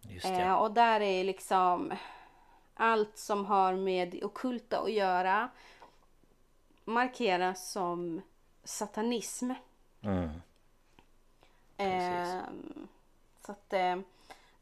[0.00, 0.54] Just Eh, det.
[0.54, 1.92] och där är liksom
[2.74, 5.48] allt som har med det ockulta att göra
[6.84, 8.22] markeras som
[8.64, 9.50] satanism.
[10.02, 10.30] Mm.
[11.76, 12.42] Eh,
[13.46, 13.96] så att eh,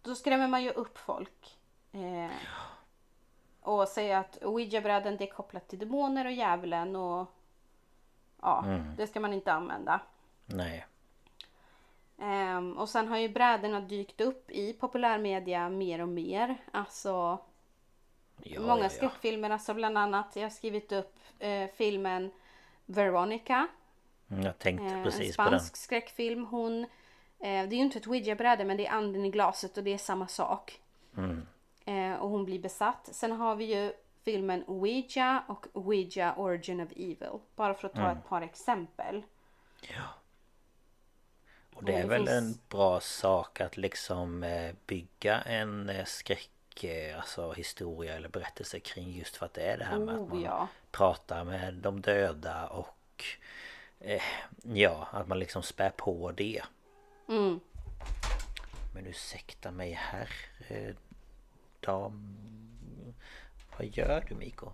[0.03, 1.59] då skrämmer man ju upp folk.
[1.93, 2.31] Eh,
[3.63, 7.27] och säger att ouija-bräden det är kopplat till demoner och djävulen och
[8.43, 8.65] ja,
[8.97, 10.01] det ska man inte använda.
[10.47, 10.87] Nej.
[12.19, 16.57] Ehm, och sen har ju brädorna dykt upp i populärmedia mer och mer.
[16.71, 17.39] Alltså
[18.45, 18.89] Ja, många ja, ja.
[18.89, 22.31] skräckfilmer, alltså bland annat jag har skrivit upp eh, filmen
[22.87, 23.69] Veronica.
[24.31, 25.51] Mm, Jag tänkte Eh, en precis på den.
[25.51, 26.47] spansk skräckfilm.
[26.47, 26.89] Hon, eh,
[27.39, 29.99] det är ju inte ett ouija-bräde men det är anden i glaset och det är
[29.99, 30.81] samma sak.
[31.17, 31.47] Mm.
[31.85, 33.09] Eh, och hon blir besatt.
[33.13, 33.93] Sen har vi ju
[34.25, 37.39] filmen Ouija och Ouija Origin of Evil.
[37.57, 38.17] Bara för att ta Mm.
[38.19, 39.23] ett par exempel.
[41.75, 47.17] Och det är väl en bra sak att liksom eh, bygga en eh, skräck eh,
[47.17, 50.29] Alltså historia eller berättelse kring just för att det är det här med att Oh,
[50.29, 50.69] man ja.
[50.91, 53.25] pratar med de döda och
[54.01, 54.23] eh,
[54.63, 56.63] Ja, att man liksom spär på det
[57.29, 57.61] Mm.
[58.95, 60.29] Men ursäkta mig här
[61.87, 62.37] dam
[63.79, 64.71] Vad gör du Miko?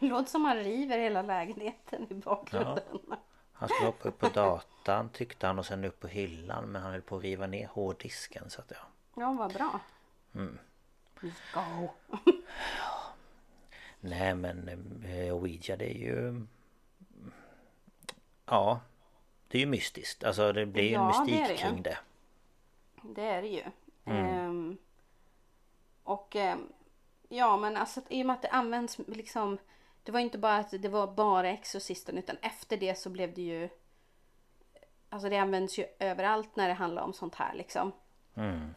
[0.00, 2.84] Det låter som han river hela lägenheten i bakgrunden.
[3.52, 6.92] Han skulle hoppa upp på datan tyckte han och sen upp på hyllan men han
[6.92, 9.80] höll på att riva ner hårddisken så att ja Ja, vad bra.
[10.34, 10.58] Mm.
[11.54, 11.88] Go.
[14.00, 14.68] Nej men
[15.04, 16.46] eh, Ouija det är ju...
[18.46, 18.80] Ja.
[19.48, 20.24] Det är ju mystiskt.
[20.24, 21.56] Alltså det blir ju Ja, en mystik det det.
[21.56, 21.98] kring det.
[23.02, 23.62] Det är det ju.
[24.04, 24.26] Mm.
[24.26, 24.76] Ehm,
[26.04, 26.72] och ehm,
[27.28, 29.58] ja men alltså i och med att det används liksom
[30.02, 33.42] Det var inte bara att det var bara Exorcisten utan efter det så blev det
[33.42, 33.68] ju
[35.08, 37.92] Alltså det används ju överallt när det handlar om sånt här liksom.
[38.34, 38.74] Mm.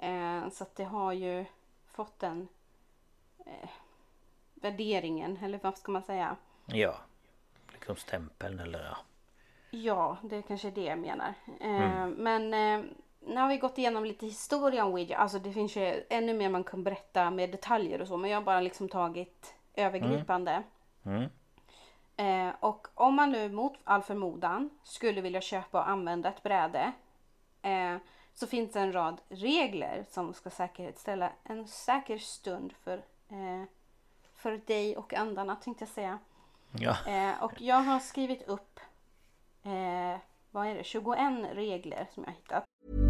[0.00, 1.44] Eh, så att det har ju
[1.92, 2.48] fått den
[3.46, 3.68] eh,
[4.54, 6.36] värderingen eller vad ska man säga?
[6.66, 6.96] Ja.
[7.72, 8.96] Liksom stämpeln eller ja.
[9.70, 11.34] Ja, det är kanske det jag menar.
[11.60, 15.16] Eh, Men eh, nu har vi gått igenom lite historia om Ouija.
[15.16, 18.16] Alltså det finns ju ännu mer man kan berätta med detaljer och så.
[18.16, 20.62] Men jag har bara liksom tagit övergripande.
[21.04, 21.28] Mm.
[22.16, 26.92] Eh, och om man nu mot all förmodan skulle vilja köpa och använda ett bräde.
[27.62, 27.96] Eh,
[28.34, 32.96] så finns det en rad regler som ska säkerställa en säker stund för,
[33.28, 33.64] eh,
[34.34, 36.18] för dig och andarna tänkte jag säga.
[36.78, 36.96] Ja.
[37.06, 38.80] Eh, och jag har skrivit upp
[39.62, 43.09] eh, vad är det, 21 regler som jag har hittat.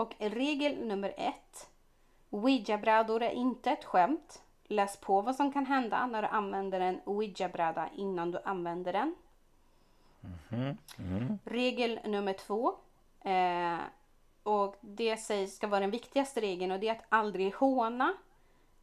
[0.00, 1.70] Och regel nummer ett.
[2.30, 4.42] Ouija-brädor är inte ett skämt.
[4.64, 9.14] Läs på vad som kan hända när du använder en Ouija-bräda innan du använder den.
[11.44, 12.74] Regel nummer två.
[13.20, 13.78] Eh,
[14.42, 18.14] och det sägs ska vara den viktigaste regeln och det är att aldrig håna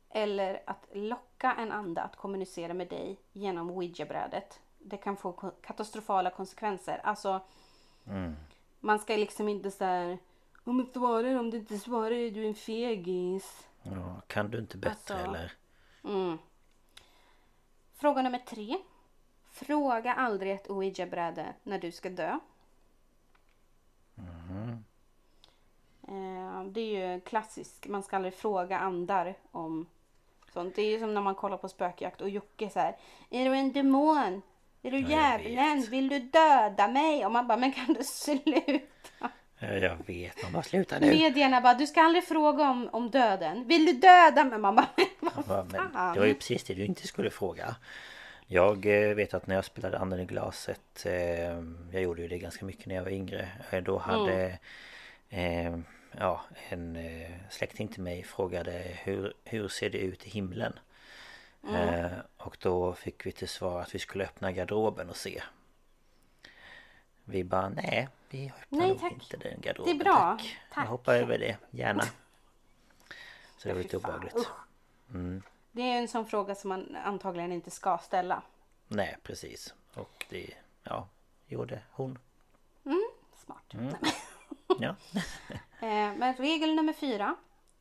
[0.10, 4.60] eller att locka en ande att kommunicera med dig genom Ouija-brädet.
[4.80, 7.02] Det kan få katastrofala konsekvenser.
[7.04, 7.40] Alltså,
[8.80, 10.18] man ska liksom inte såhär
[10.70, 13.68] om du svarar, om du inte svarar är du en fegis.
[13.84, 15.14] Ja, kan du inte bättre Alltså.
[15.14, 15.52] eller?
[17.96, 18.78] Fråga nummer tre.
[19.52, 22.40] Fråga aldrig ett ouija-bräde när du ska dö.
[26.08, 27.88] Eh, Det är ju klassiskt.
[27.88, 29.88] Man ska aldrig fråga andar om
[30.54, 30.76] sånt.
[30.76, 32.98] Det är ju som när man kollar på spökjakt och Jocke så här.
[33.30, 34.42] Är du en demon?
[34.82, 35.82] Är du djävulen?
[35.90, 37.26] Vill du döda mig?
[37.26, 39.30] Och man bara, men kan du sluta?
[39.60, 41.08] Ja, jag vet, man bara sluta nu.
[41.08, 43.68] Medierna bara, du ska aldrig fråga om, om döden.
[43.68, 44.60] Vill du döda mig?
[44.60, 44.88] Bara,
[45.72, 47.76] men Ja, det var ju precis det du inte skulle fråga.
[48.48, 51.14] Jag eh, vet att när jag spelade Anden i glaset eh,
[51.92, 54.60] Jag gjorde ju det ganska mycket när jag var yngre eh, Då hade
[55.30, 55.78] eh,
[56.20, 56.98] Ja en
[57.50, 58.72] släkting till mig frågade
[59.04, 60.74] hur, hur ser det ut i himlen?
[61.74, 65.42] Eh, och då fick vi till svar att vi skulle öppna garderoben och se
[67.30, 69.12] Vi bara nej Vi öppnar Nej, nog tack.
[69.12, 70.14] inte den garderoben Det är bra.
[70.16, 70.58] tack.
[70.74, 70.86] Tack.
[70.86, 72.04] Jag hoppar över det, gärna
[73.58, 74.48] Så det var lite obehagligt usch.
[75.72, 78.42] Det är en sån fråga som man antagligen inte ska ställa.
[78.88, 80.50] Nej precis Och det
[80.84, 81.08] Ja
[81.48, 82.18] Gjorde hon
[83.46, 83.74] Smart.
[84.80, 84.96] Ja
[85.80, 87.36] Eh, men regel nummer fyra.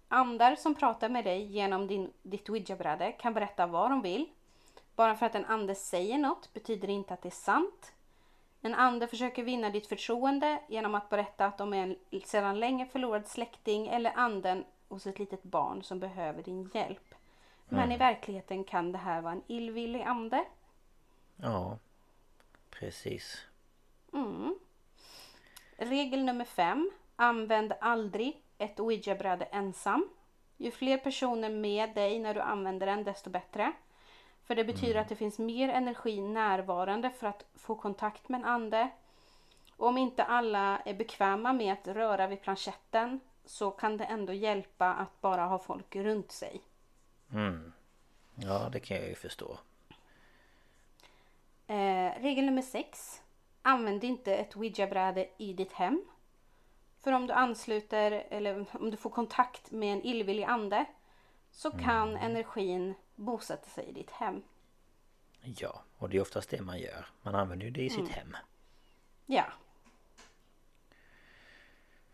[0.09, 4.27] Andar som pratar med dig genom din, ditt ouija-bräde kan berätta vad de vill.
[4.97, 7.93] Bara för att en ande säger något betyder det inte att det är sant.
[8.61, 12.87] En ande försöker vinna ditt förtroende genom att berätta att de är en sedan länge
[12.87, 17.15] förlorad släkting eller anden hos ett litet barn som behöver din hjälp.
[17.69, 20.45] Men i verkligheten kan det här vara en illvillig ande.
[21.37, 21.79] Ja
[22.71, 23.47] Precis
[25.77, 26.91] Regel nummer fem.
[27.17, 30.09] Använd aldrig ett ouija-bräde ensam.
[30.57, 33.73] Ju fler personer med dig när du använder den desto bättre.
[34.47, 38.45] För det betyder att det finns mer energi närvarande för att få kontakt med en
[38.45, 38.89] ande.
[39.77, 44.33] Och om inte alla är bekväma med att röra vid planchetten så kan det ändå
[44.33, 46.61] hjälpa att bara ha folk runt sig.
[48.35, 49.59] Ja det kan jag ju förstå
[51.69, 53.23] Eh, regel nummer sex.
[53.63, 56.05] Använd inte ett ouija-bräde i ditt hem.
[57.01, 60.85] För om du ansluter eller om du får kontakt med en illvillig ande
[61.51, 64.43] så kan energin bosätta sig i ditt hem.
[65.41, 68.37] Ja och det är oftast det man gör Man använder ju det i sitt hem
[69.27, 69.45] Ja.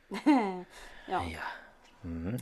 [1.09, 1.25] ja.
[1.25, 1.41] Ja.
[2.05, 2.39] Mm.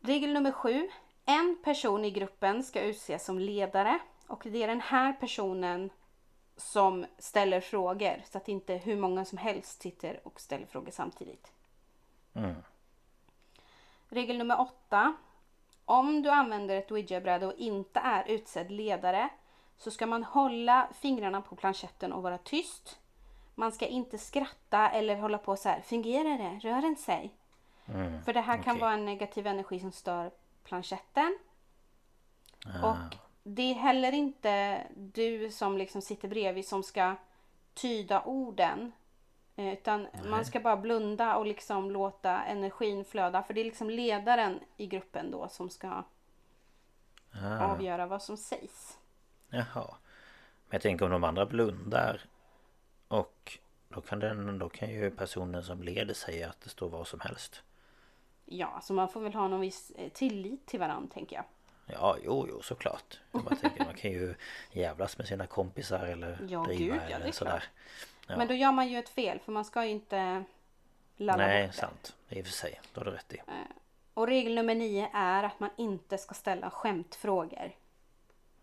[0.00, 0.88] Regel nummer sju.
[1.24, 5.90] En person i gruppen ska utses som ledare och det är den här personen
[6.56, 11.52] som ställer frågor så att inte hur många som helst sitter och ställer frågor samtidigt.
[12.34, 12.54] Mm.
[14.08, 15.16] Regel nummer åtta.
[15.92, 19.28] Om du använder ett ouija-bräde och inte är utsedd ledare
[19.76, 22.98] så ska man hålla fingrarna på planchetten och vara tyst.
[23.54, 25.80] Man ska inte skratta eller hålla på så här.
[25.80, 26.68] Fungerar det?
[26.68, 27.34] Rör den sig?
[27.86, 28.22] Mm.
[28.22, 28.80] För det här kan okej.
[28.80, 30.30] vara en negativ energi som stör
[30.64, 31.38] planchetten.
[32.66, 32.90] Ah.
[32.90, 37.14] Och det är heller inte du som liksom sitter bredvid som ska
[37.74, 38.92] tyda orden.
[39.56, 43.42] Eh, Utan man ska bara blunda och liksom låta energin flöda.
[43.42, 46.02] För det är liksom ledaren i gruppen då som ska
[47.42, 47.64] Ah.
[47.64, 48.98] avgöra vad som sägs.
[49.48, 49.86] Jaha.
[50.66, 52.20] Men jag tänker om de andra blundar
[53.08, 57.06] och då kan, den, då kan ju personen som leder säga att det står vad
[57.06, 57.62] som helst.
[58.44, 61.44] Ja, så man får väl ha någon viss eh, tillit till varandra tänker jag.
[61.86, 63.20] Ja, jo, jo, såklart.
[63.32, 64.34] Jag bara tänker, man kan ju
[64.72, 67.50] jävlas med sina kompisar eller Ja, driva gud, ja, eller är sådär.
[67.50, 67.68] klart.
[68.26, 68.36] Ja.
[68.36, 70.44] Men då gör man ju ett fel för man ska ju inte
[71.16, 71.80] ladda Nej, bort det.
[71.80, 72.16] sant.
[72.28, 72.80] I och för sig.
[72.92, 73.38] Då har du rätt i.
[74.14, 77.72] Och regel nummer nio är att man inte ska ställa skämtfrågor.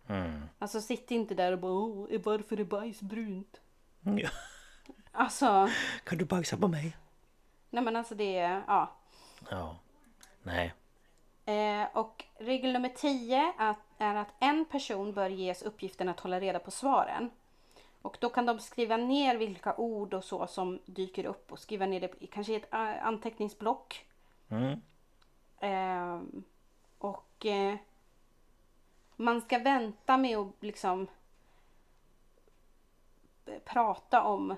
[0.07, 0.49] Mm.
[0.60, 3.62] Alltså sitt inte där och bara Åh, varför är bajs brunt?
[4.01, 4.30] Ja.
[5.12, 5.70] Alltså,
[6.03, 6.97] Kan du bajsa på mig?
[7.70, 8.91] nej men alltså det är, ja.
[9.49, 9.76] Ja.
[10.43, 10.74] Nej.
[11.45, 16.39] Eh, och regel nummer 10 att, är att en person bör ges uppgiften att hålla
[16.39, 17.30] reda på svaren.
[18.02, 21.86] Och då kan de skriva ner vilka ord och så som dyker upp och skriva
[21.86, 24.06] ner det i kanske ett eh, anteckningsblock.
[24.50, 24.82] Mm.
[25.60, 26.22] Eh,
[26.97, 27.76] och eh,
[29.16, 31.08] man ska vänta med att liksom
[33.45, 34.56] eh, prata om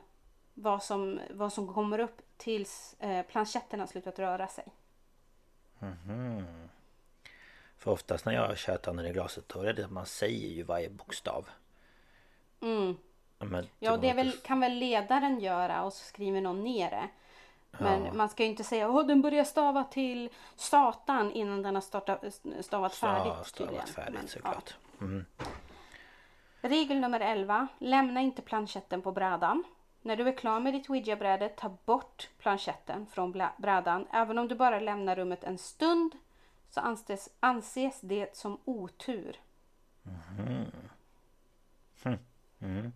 [0.53, 4.65] vad som, vad som kommer upp tills eh, har slutat röra sig.
[5.79, 6.69] Mhm.
[7.77, 10.63] För oftast när jag kört handen i glaset då är det att man säger ju
[10.63, 11.49] varje bokstav.
[12.59, 12.97] Mm.
[13.45, 17.07] Men Ja, det väl, kan väl ledaren göra och så skriver någon ner det.
[17.71, 18.13] Men Ja.
[18.13, 22.23] man ska ju inte säga att den börjar stava till Satan innan den har startat,
[22.61, 23.33] stavat färdigt.
[23.37, 24.75] Ja, stavat färdigt Men, såklart.
[25.01, 25.25] Mm.
[25.37, 25.43] ja.
[26.61, 27.67] Regel nummer 11.
[27.77, 29.63] Lämna inte planchetten på brädan.
[30.01, 34.07] När du är klar med ditt ouija-bräde, ta bort planchetten från brädan.
[34.11, 36.11] Även om du bara lämnar rummet en stund
[36.69, 39.39] så anses, anses det som otur.
[42.59, 42.91] Mm.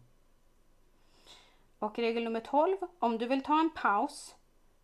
[1.86, 2.78] Och regel nummer 12.
[3.00, 4.36] Om du vill ta en paus,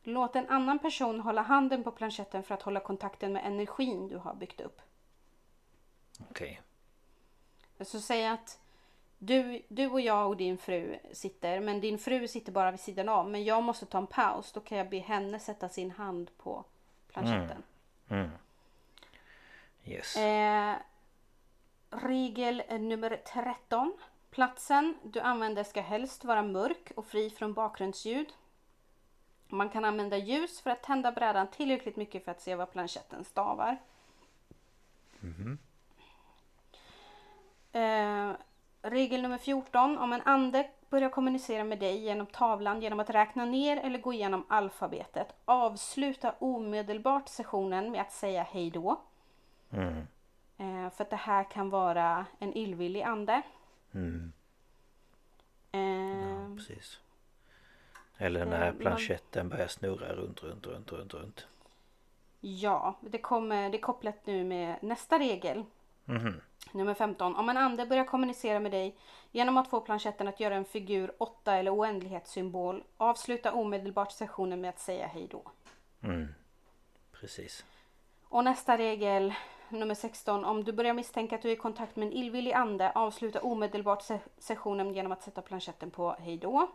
[0.03, 4.17] låt en annan person hålla handen på planchetten för att hålla kontakten med energin du
[4.17, 4.81] har byggt upp.
[6.29, 6.61] Okej.
[7.79, 8.59] Så säg att
[9.17, 13.09] du, du och jag och din fru sitter, men din fru sitter bara vid sidan
[13.09, 13.29] av.
[13.29, 14.51] Men jag måste ta en paus.
[14.51, 16.65] Då kan jag be henne sätta sin hand på
[17.07, 17.63] planchetten.
[18.09, 18.29] Mm.
[19.85, 20.17] Yes.
[20.17, 20.75] Eh,
[21.89, 23.93] regel nummer 13.
[24.31, 28.33] Platsen du använder ska helst vara mörk och fri från bakgrundsljud.
[29.47, 33.23] Man kan använda ljus för att tända brädan tillräckligt mycket för att se vad planchetten
[33.23, 33.77] stavar.
[37.71, 38.31] Eh,
[38.81, 39.97] regel nummer 14.
[39.97, 44.13] Om en ande börjar kommunicera med dig genom tavlan genom att räkna ner eller gå
[44.13, 45.35] igenom alfabetet.
[45.45, 49.01] Avsluta omedelbart sessionen med att säga hej då.
[49.69, 50.07] Mm.
[50.57, 53.41] Eh, för att det här kan vara en illvillig ande.
[53.93, 54.31] Mm.
[55.71, 55.81] Eh,
[56.29, 56.99] Ja, precis.
[58.17, 61.47] Eller när Eh, man- planchetten börjar snurra runt, runt, runt, runt, runt.
[62.39, 65.63] ja, det, kommer, det är kopplat nu med nästa regel.
[66.05, 66.41] Mhm.
[66.71, 67.35] Nummer 15.
[67.35, 68.95] Om en ande börjar kommunicera med dig
[69.31, 72.83] genom att få planchetten att göra en figur 8 eller oändlighetssymbol.
[72.97, 75.43] Avsluta omedelbart sessionen med att säga hej då.
[76.03, 76.27] Mm.
[77.11, 77.65] Precis.
[78.23, 79.33] Och nästa regel,
[79.79, 80.45] nummer 16.
[80.45, 84.01] Om du börjar misstänka att du är i kontakt med en illvillig ande, avsluta omedelbart
[84.01, 86.67] se- sessionen genom att sätta planchetten på hej då.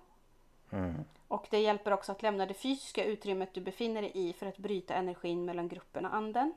[0.70, 0.94] Mm.
[1.28, 4.59] Och det hjälper också att lämna det fysiska utrymmet du befinner dig i för att
[4.59, 6.53] bryta energin mellan gruppen och anden.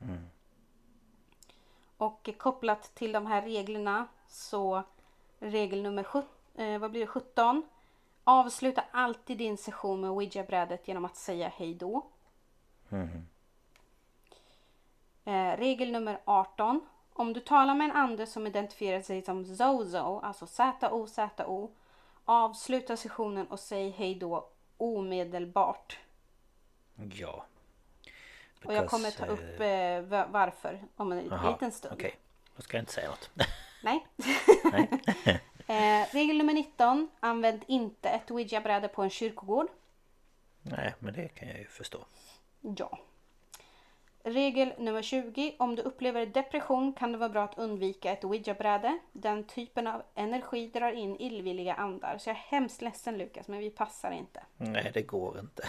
[0.00, 0.20] Mm.
[1.96, 4.82] Och kopplat till de här reglerna så
[5.38, 6.24] regel nummer sjut-
[6.56, 7.62] eh, vad blir det, 17.
[8.24, 12.02] Avsluta alltid din session med ouija-brädet genom att säga hej då.
[12.90, 13.26] Mm.
[15.24, 16.80] Eh, regel nummer 18.
[17.12, 21.70] Om du talar med en ande som identifierar sig som Zozo, alltså Z-O-Z-O,
[22.24, 25.98] avsluta sessionen och säg hej då omedelbart.
[27.12, 27.44] Ja.
[28.64, 31.94] Och jag Because, kommer ta eh, upp eh, va- varför om en Jaha, liten stund.
[31.94, 32.16] Okej,
[32.56, 33.30] då ska jag inte säga något.
[33.82, 34.06] Nej.
[34.72, 34.88] Nej.
[36.02, 37.08] eh, regel nummer 19.
[37.20, 39.66] Använd inte ett ouija-bräde på en kyrkogård.
[40.62, 41.98] Nej, men det kan jag ju förstå.
[42.60, 42.98] Ja.
[44.22, 45.54] Regel nummer 20.
[45.58, 48.98] Om du upplever depression kan det vara bra att undvika ett ouija-bräde.
[49.12, 52.18] Den typen av energi drar in illvilliga andar.
[52.18, 54.42] Så jag är hemskt ledsen Lukas, men vi passar inte.
[54.56, 55.62] Nej, det går inte.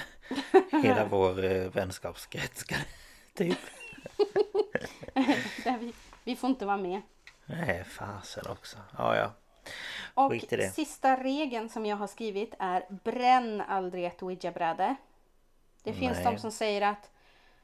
[0.88, 2.76] Hela vår eh, vänskapskrets ska
[3.34, 3.60] typ.
[5.80, 5.94] Vi,
[6.24, 7.02] vi får inte vara med.
[7.46, 8.78] Nej, fasen också.
[8.98, 9.32] Ja, ja.
[10.14, 10.34] Och
[10.74, 14.96] sista regeln som jag har skrivit är bränn aldrig ett ouija-bräde.
[15.84, 16.34] Det finns Nej.
[16.34, 17.12] de som säger att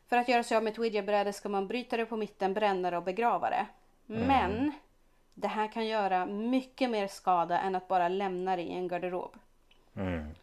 [0.08, 2.92] för att göra sig av med ett ouija-bräde ska man bryta det på mitten, bränna
[2.92, 3.66] det och begrava det.
[4.10, 4.28] Mm.
[4.28, 4.72] Men
[5.34, 9.36] det här kan göra mycket mer skada än att bara lämna det i en garderob.
[9.96, 10.36] Mm.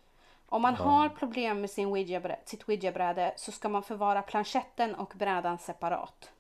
[0.46, 5.12] Om man har problem med sin ouija sitt ouija-bräde så ska man förvara planchetten och
[5.16, 6.32] brädan separat.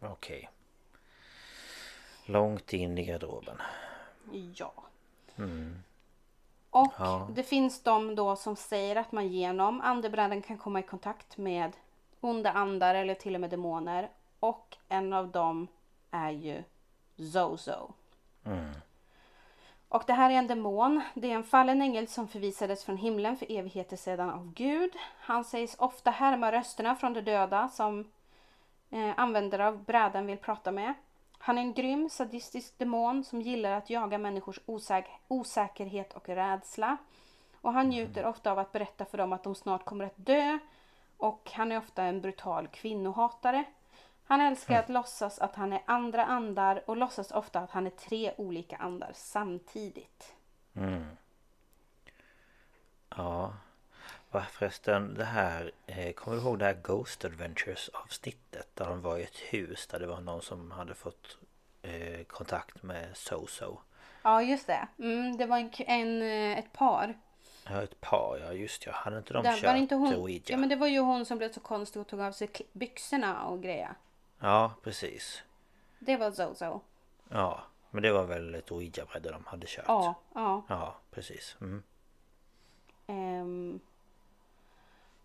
[0.00, 0.50] Okej.
[2.26, 3.62] Långt in i garderoben.
[4.54, 4.72] Ja.
[6.70, 7.28] Och Ja.
[7.30, 11.72] det finns de då som säger att man genom andebrädan kan komma i kontakt med
[12.20, 14.08] onda andar eller till och med demoner.
[14.40, 15.68] Och en av dem
[16.10, 16.62] är ju
[17.32, 17.92] Zozo.
[19.88, 21.00] Och det här är en demon.
[21.14, 24.92] Det är en fallen ängel som förvisades från himlen för evigheter sedan av Gud.
[25.20, 28.10] Han sägs ofta härma rösterna från de döda som
[28.90, 30.94] eh, användare av brädan vill prata med.
[31.38, 36.96] Han är en grym sadistisk demon som gillar att jaga människors osäk- osäkerhet och rädsla.
[37.60, 40.58] Och han njuter ofta av att berätta för dem att de snart kommer att dö.
[41.20, 43.64] Och han är ofta en brutal kvinnohatare.
[44.24, 47.90] Han älskar att låtsas att han är andra andar och låtsas ofta att han är
[47.90, 50.34] tre olika andar samtidigt.
[53.16, 53.52] Ja.
[54.30, 58.68] Va, förresten det här eh, Kommer du ihåg det här Ghost Adventures avsnittet?
[58.74, 61.38] Där de var i ett hus där det var någon som hade fått
[61.82, 63.78] eh, kontakt med Soso.
[64.22, 64.88] Ja, just det.
[64.98, 67.14] Mm, det var en, en, eh, ett par.
[67.68, 68.92] Ja ett par ja just ja.
[68.92, 70.14] Hade inte de Där, kört inte hon?
[70.14, 70.42] Ouija?
[70.46, 73.46] Ja, men det var ju hon som blev så konstig och tog av sig byxorna
[73.46, 73.94] och grejer.
[74.38, 75.42] Ja precis.
[75.98, 76.80] Det var Zozo.
[77.28, 77.60] Ja.
[77.90, 79.84] Men det var väl ett Ouija-bräde de hade kört?
[79.88, 80.62] Ja, ja.
[80.68, 81.56] Ja precis.
[81.60, 81.82] Mm.
[83.06, 83.80] Ehm,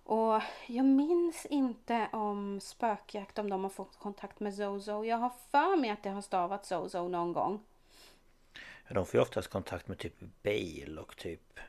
[0.04, 5.04] och jag minns inte om spökjakt, om de har fått kontakt med Zozo.
[5.04, 7.64] Jag har för mig att det har stavat Zozo någon gång.
[8.88, 10.14] Ja, De får ju oftast kontakt med typ
[10.44, 11.60] Bale och typ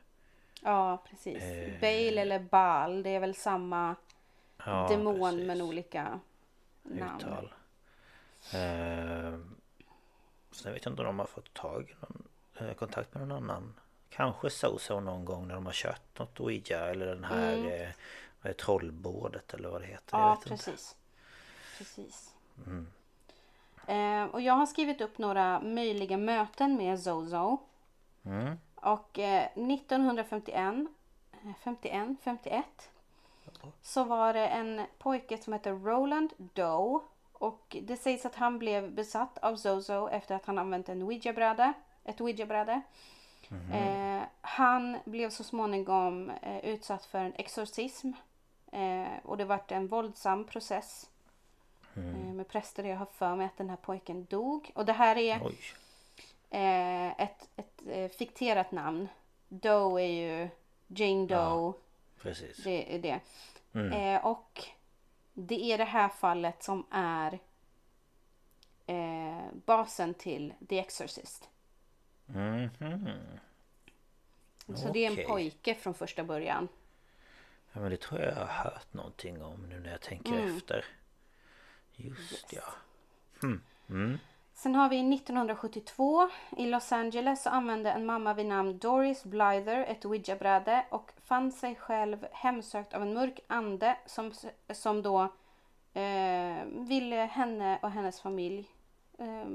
[0.63, 1.43] Ja, precis.
[1.81, 3.95] Bale eller Baal, det är väl samma
[4.65, 5.47] ja, demon precis.
[5.47, 6.19] men olika
[6.83, 7.15] namn.
[7.17, 7.53] uttal.
[8.53, 9.39] Eh,
[10.51, 12.27] sen vet jag inte om de har fått tag i någon,
[12.69, 13.73] eh, kontakt med någon annan.
[14.09, 17.71] Kanske Soso någon gång när de har kört något Ouija eller den här eh, vad
[17.71, 17.93] är
[18.41, 20.17] det, trollbordet eller vad det heter.
[20.17, 20.29] jag Mm.
[20.29, 20.63] Ja, vet inte.
[20.65, 20.95] precis.
[21.77, 22.33] Precis.
[23.87, 27.57] Eh, och jag har skrivit upp några möjliga möten med Zozo.
[28.25, 28.57] Mm.
[28.81, 30.87] Och eh, 1951,
[31.31, 32.89] eh, 51, 51
[33.81, 36.99] så var det en pojke som hette Roland Doe.
[37.33, 41.73] Och det sägs att han blev besatt av Zozo efter att han använt en Ouija-bräde,
[42.03, 42.81] ett Ouija-bräde.
[43.73, 48.11] Eh, han blev så småningom eh, utsatt för en exorcism.
[48.71, 51.09] Eh, och det vart en våldsam process.
[51.95, 52.83] Eh, med präster.
[52.83, 54.71] Jag har för mig att den här pojken dog.
[54.75, 55.57] Och det här är Oj.
[56.49, 59.07] Eh, ett, ett eh, fikterat namn.
[59.49, 60.49] Doe är ju
[60.87, 61.73] Jane Doe.
[62.21, 62.57] Precis.
[62.63, 63.19] Det är det.
[63.95, 64.63] Eh, och
[65.33, 67.39] det är det här fallet som är
[68.85, 71.49] eh, basen till The Exorcist.
[72.25, 72.69] Mhm.
[74.75, 76.67] Så det är en pojke från första början.
[77.73, 80.85] Ja men det tror jag jag har hört någonting om nu när jag tänker efter.
[81.95, 82.63] Just ja.
[84.57, 89.85] Sen har vi 1972 i Los Angeles så använde en mamma vid namn Doris Blyther
[89.85, 94.33] ett ouija-bräde och fann sig själv hemsökt av en mörk ande som,
[94.69, 95.21] som då
[95.93, 98.69] eh, ville henne och hennes familj
[99.17, 99.47] eh,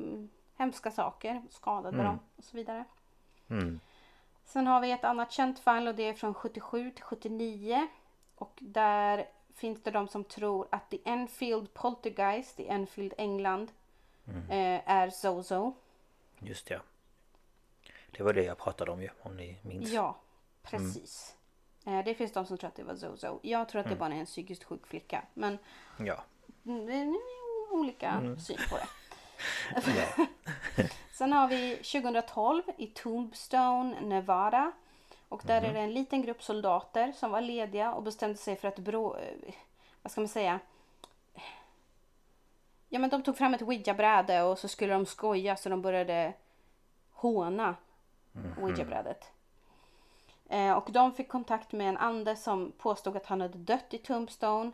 [0.56, 2.84] hemska saker, skadade dem och så vidare.
[4.44, 7.88] Sen har vi ett annat känt fall och det är från 77 till 79
[8.34, 13.72] och där finns det de som tror att The Enfield Poltergeist i Enfield, England
[14.50, 15.74] eh, är Zozo.
[16.38, 16.78] Just ja.
[18.10, 19.90] Det var det jag pratade om ju om ni minns.
[19.90, 20.16] Ja,
[20.62, 21.36] precis.
[21.86, 23.38] Eh, det finns de som tror att det var Zozo.
[23.42, 25.22] Jag tror att det bara är en psykiskt sjuk flicka.
[25.34, 25.58] Men
[25.98, 26.22] Ja.
[26.66, 27.14] mm, det är
[27.74, 28.86] olika syn på det.
[31.12, 34.72] Sen har vi 2012 i Tombstone, Nevada.
[35.28, 38.68] Och där är det en liten grupp soldater som var lediga och bestämde sig för
[38.68, 39.16] att brå...
[39.16, 39.54] eh,
[40.02, 40.60] Vad ska man säga?
[42.92, 46.32] Ja men de tog fram ett ouija-bräde och så skulle de skoja så de började
[47.12, 47.76] håna
[48.60, 49.32] ouija-brädet.
[50.48, 53.98] Eh, och de fick kontakt med en ande som påstod att han hade dött i
[53.98, 54.72] Tombstone.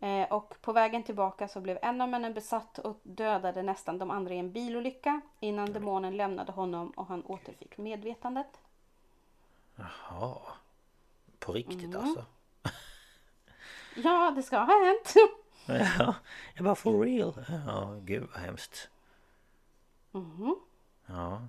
[0.00, 4.10] Eh, och på vägen tillbaka så blev en av männen besatt och dödade nästan de
[4.10, 8.60] andra i en bilolycka innan demonen lämnade honom och han återfick medvetandet.
[9.76, 10.38] Jaha.
[11.38, 12.24] På riktigt alltså?
[13.96, 15.14] Ja, det ska ha hänt.
[15.78, 16.14] Ja,
[16.54, 17.44] jag bara for real.
[17.66, 18.90] Ja, gud vad hemskt.
[20.12, 20.56] Mhm.
[21.06, 21.42] Ja.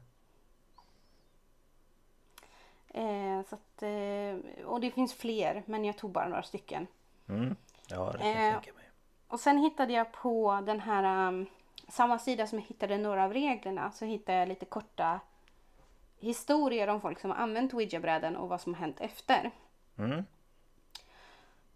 [2.93, 6.88] Eh, så att, eh, och det finns fler, men jag tog bara några stycken.
[7.28, 7.55] Mm.
[7.88, 8.89] Ja, det kan jag Eh, tänka mig.
[9.28, 11.45] Och sen hittade jag på den här um,
[11.88, 15.19] samma sida som jag hittade några av reglerna så hittade jag lite korta
[16.19, 19.51] historier om folk som har använt ouija-bräden och vad som har hänt efter.
[19.97, 20.26] Mm.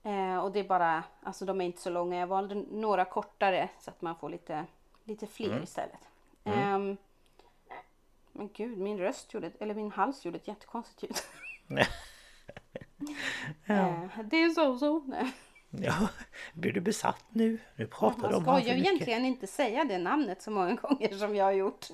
[0.05, 2.19] Eh, och det är bara, alltså de är inte så långa.
[2.19, 4.65] Jag valde några kortare så att man får lite,
[5.03, 6.09] lite fler istället.
[6.43, 6.97] Ehm,
[8.31, 11.15] men gud, min röst gjorde, eller min hals gjorde ett jättekonstigt ljud.
[13.65, 14.99] Eh, det är så så.
[14.99, 15.33] Nej.
[15.69, 16.07] Ja,
[16.53, 17.59] blir du besatt nu?
[17.75, 21.17] Nu pratar Man de ska här ju egentligen inte säga det namnet så många gånger
[21.17, 21.87] som jag har gjort.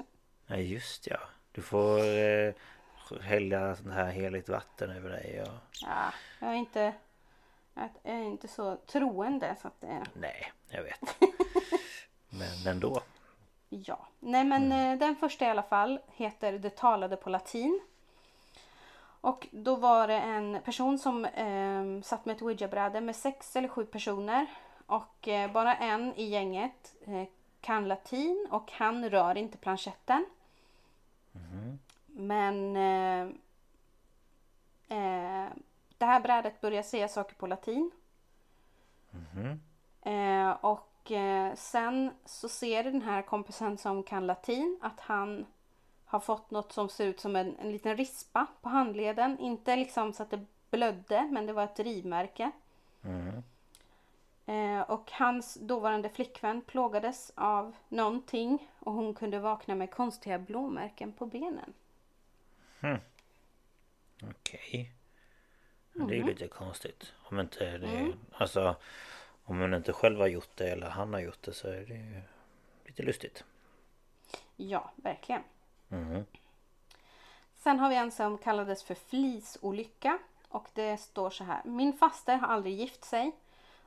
[0.47, 1.18] Nej just ja.
[1.51, 2.53] Du får eh,
[3.22, 5.82] hälla sånt här heligt vatten över dig och...
[5.82, 6.93] Ja, jag är inte,
[7.74, 11.15] jag är inte så troende så att det, Nej, jag vet.
[12.30, 13.01] Men ändå.
[13.69, 14.07] ja.
[14.19, 17.82] Nej men eh, den första i alla fall heter Det talade på latin.
[19.22, 23.67] Och då var det en person som eh, satt med ett ouija-bräde med sex eller
[23.67, 24.45] sju personer.
[24.86, 27.24] Och eh, bara en i gänget eh,
[27.61, 30.26] kan latin och han rör inte planchetten.
[32.05, 33.28] Men eh,
[34.97, 35.49] eh,
[36.02, 37.91] det här brädet börjar säga saker på latin.
[40.02, 45.45] Eh, och eh, sen så ser den här kompisen som kan latin att han
[46.06, 49.39] har fått något som ser ut som en, en liten rispa på handleden.
[49.39, 52.52] Inte liksom så att det blödde men det var ett rivmärke.
[54.45, 61.14] Eh, och hans dåvarande flickvän plågades av någonting och hon kunde vakna med konstiga blåmärken
[61.14, 61.74] på benen.
[64.24, 64.91] Okej.
[65.94, 66.34] Men Det är ju Mm.
[66.34, 67.14] lite konstigt.
[67.24, 68.14] Om inte det...
[68.34, 68.76] Alltså...
[69.44, 71.94] Om hon inte själv har gjort det eller han har gjort det så är det
[71.94, 72.22] ju
[72.86, 73.44] lite lustigt.
[74.56, 75.42] Ja, verkligen.
[75.88, 76.26] Mhm.
[77.56, 80.20] Sen har vi en som kallades för flisolycka.
[80.50, 81.62] Och det står så här.
[81.66, 83.32] Min faster har aldrig gift sig.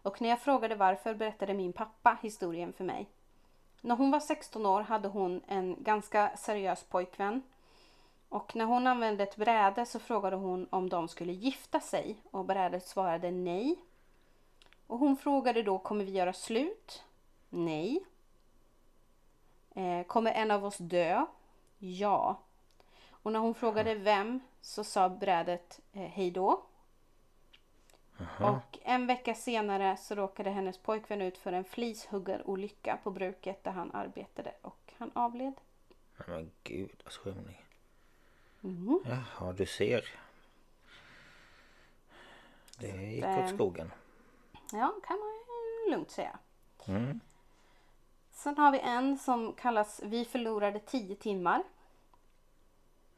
[0.02, 3.06] Och när jag frågade varför berättade min pappa historien för mig.
[3.80, 7.42] När hon var 16 år hade hon en ganska seriös pojkvän.
[8.34, 12.16] Och när hon använde ett bräde så frågade hon om de skulle gifta sig.
[12.30, 13.76] Och brädet svarade nej.
[14.86, 17.04] Och hon frågade då, kommer vi göra slut?
[17.48, 18.04] Nej.
[19.74, 21.26] Eh, kommer en av oss dö?
[21.78, 22.40] Ja.
[23.10, 26.62] Och när hon frågade vem så sa brädet eh, hej då.
[28.40, 33.70] Och en vecka senare så råkade hennes pojkvän ut för en flishuggarolycka på bruket där
[33.70, 35.54] han arbetade och han avled.
[36.26, 37.63] Men gud vad skymning.
[38.64, 39.00] Mhm.
[39.04, 40.04] Jaha, du ser.
[42.78, 43.92] Det gick eh, åt skogen.
[44.72, 46.38] Ja, kan man lugnt säga.
[46.86, 47.20] Mm.
[48.32, 51.62] Sen har vi en som kallas Vi förlorade 10 timmar.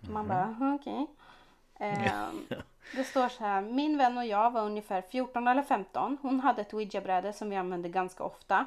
[0.00, 1.06] Man bara, "Hm, okej.
[1.78, 2.46] Ehm,
[2.94, 3.62] det står så här.
[3.62, 6.18] Min vän och jag var ungefär 14 eller 15.
[6.22, 8.66] Hon hade ett ouija-bräde som vi använde ganska ofta.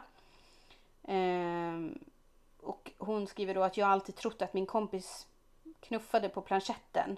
[1.04, 2.00] Ehm,
[2.62, 5.28] och hon skriver då att jag alltid trott att min kompis
[5.80, 7.18] knuffade på planchetten.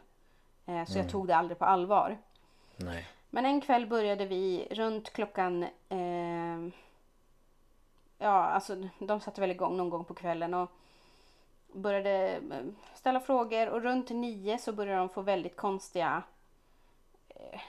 [0.66, 2.18] Eh, så jag tog det aldrig på allvar.
[2.76, 3.08] Nej.
[3.30, 5.64] Men en kväll började vi runt klockan...
[5.90, 6.74] Eh,
[8.18, 10.72] ja, alltså de satte väl igång någon gång på kvällen och
[11.74, 16.24] började eh, ställa frågor och runt nio så började de få väldigt konstiga
[17.30, 17.62] eh,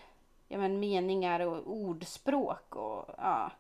[0.49, 2.77] ja, men meningar och ordspråk.
[2.77, 3.51] Och, ja.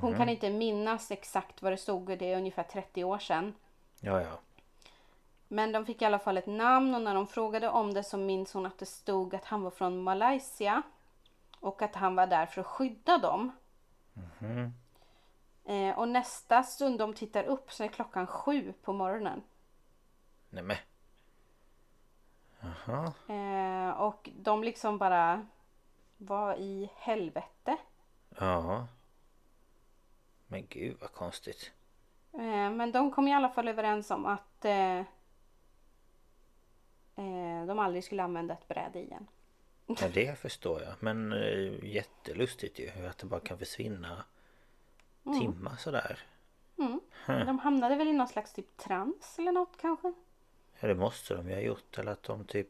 [0.00, 3.54] Hon kan inte minnas exakt vad det stod, det är ungefär 30 år sedan.
[4.00, 4.38] Ja, ja.
[5.48, 8.16] Men de fick i alla fall ett namn och när de frågade om det så
[8.18, 10.82] minns hon att det stod att han var från Malaysia.
[11.60, 13.52] Och att han var där för att skydda dem.
[15.64, 19.42] Eh, och nästa stund de tittar upp så är klockan sju på morgonen.
[20.50, 20.76] Nej men.
[22.60, 23.12] Jaha.
[23.28, 25.46] Eh, och de liksom bara...
[26.18, 27.76] Vad i helvete?
[28.28, 28.86] Ja.
[30.46, 31.72] Men gud vad konstigt.
[32.32, 35.02] Eh, men de kom i alla fall överens om att eh,
[37.16, 39.26] eh, de aldrig skulle använda ett bräde igen.
[39.86, 40.94] Ja det förstår jag.
[41.00, 43.06] Men eh, jättelustigt ju.
[43.06, 44.24] Att det bara kan försvinna
[45.40, 46.18] timmar sådär.
[47.26, 50.12] De hamnade väl i någon slags typ trans eller något kanske?
[50.80, 51.98] Ja det måste de ju ha gjort.
[51.98, 52.68] Eller att de typ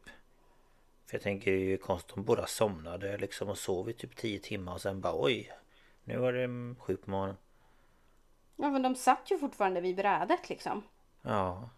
[1.05, 4.15] För jag tänker det är ju konstigt om båda somnade liksom och sov i typ
[4.15, 5.51] 10 timmar och sen bara oj
[6.03, 7.37] Nu var det sju på morgonen
[8.55, 10.83] Ja men de satt ju fortfarande vid brädet liksom.
[11.21, 11.69] Ja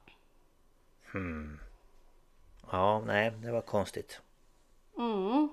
[1.12, 1.60] Hmm
[2.72, 4.22] Ja nej det var konstigt
[4.98, 5.50] Mm.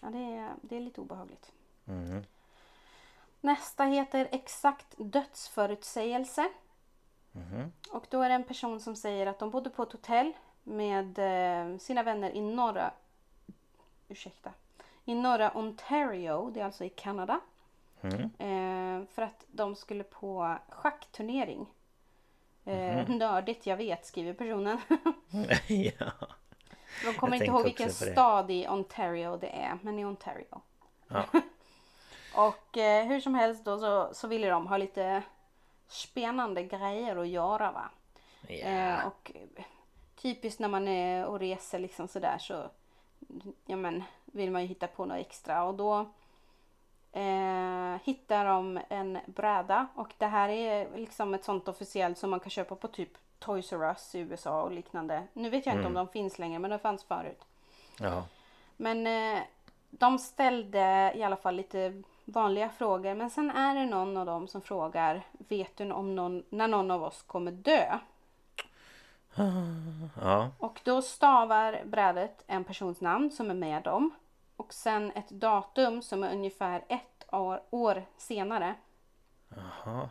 [0.00, 1.52] Ja det är, det är lite obehagligt.
[1.88, 2.24] mm.
[3.40, 6.48] Nästa heter exakt dödsförutsägelse.
[7.32, 7.72] Mhm.
[7.92, 10.32] Och då är det en person som säger att de bodde på ett hotell
[10.62, 12.90] med eh, sina vänner i norra...
[14.08, 14.52] Ursäkta.
[15.04, 17.40] I norra Ontario, det är alltså i Kanada.
[18.00, 18.22] Mm.
[18.22, 21.66] Eh, för att de skulle på schackturnering.
[22.66, 24.80] Eh, Nördigt, jag vet, skriver personen.
[25.68, 26.12] ja
[27.04, 30.60] De kommer Jag inte ihåg vilken stad i Ontario det är, men i Ontario.
[31.08, 31.24] Ja.
[32.34, 35.22] Och eh, hur som helst då så, så ville de ha lite
[35.88, 37.90] spännande grejer att göra va.
[38.48, 39.64] Ja Eh, och eh,
[40.16, 42.70] typiskt när man är och reser liksom sådär så
[43.66, 46.10] ja men vill man ju hitta på något extra och då
[47.16, 52.40] eh, hittar de en bräda och det här är liksom ett sånt officiellt som man
[52.40, 55.22] kan köpa på typ Toys R Us i USA och liknande.
[55.32, 57.44] Nu vet jag inte om de finns längre men de fanns förut.
[57.98, 58.24] Ja
[58.76, 59.42] Men eh,
[59.90, 63.14] de ställde i alla fall lite vanliga frågor.
[63.14, 66.90] Men sen är det någon av dem som frågar Vet du om någon, när någon
[66.90, 67.98] av oss kommer dö?
[70.20, 74.10] Ja Och då stavar brädet en persons namn som är med dem.
[74.56, 78.74] Och sen ett datum som är ungefär ett år, år senare.
[79.48, 80.10] Jaha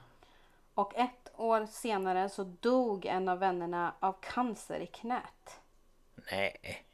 [0.73, 5.59] Och ett år senare så dog en av vännerna av cancer i knät.
[6.31, 6.85] Nej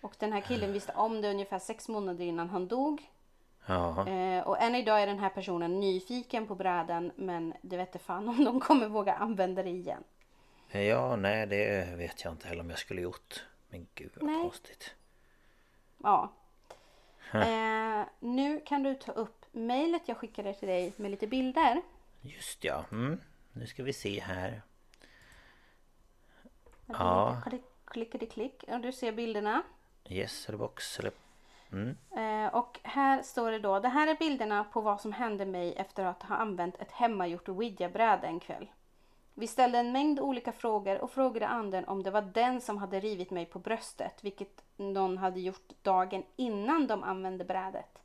[0.00, 3.10] Och den här killen visste om det ungefär sex månader innan han dog.
[3.66, 8.02] Ja Eh, och än idag är den här personen nyfiken på bräden men det vet
[8.02, 10.04] fan om de kommer våga använda det igen.
[10.70, 14.42] Ja nej det vet jag inte heller om jag skulle gjort Men gud vad Nej.
[14.42, 14.94] konstigt
[16.02, 16.32] Ja.
[17.32, 21.82] Eh, nu kan du ta upp mejlet jag skickade till dig med lite bilder.
[22.20, 23.20] Just ja mm.
[23.52, 24.62] Nu ska vi se här
[26.86, 26.94] Ja.
[26.98, 27.42] Ja.
[27.50, 28.64] Klick, klickade klick.
[28.68, 29.62] Och du ser bilderna.
[30.08, 31.12] Yes eller box eller
[31.72, 31.96] mm.
[32.16, 33.80] Eh, och här står det då.
[33.80, 37.48] Det här är bilderna på vad som hände mig efter att ha använt ett hemmagjort
[37.48, 38.68] ouija-bräde en kväll.
[39.38, 43.00] Vi ställde en mängd olika frågor och frågade anden om det var den som hade
[43.00, 47.98] rivit mig på bröstet, vilket någon hade gjort dagen innan de använde brädet.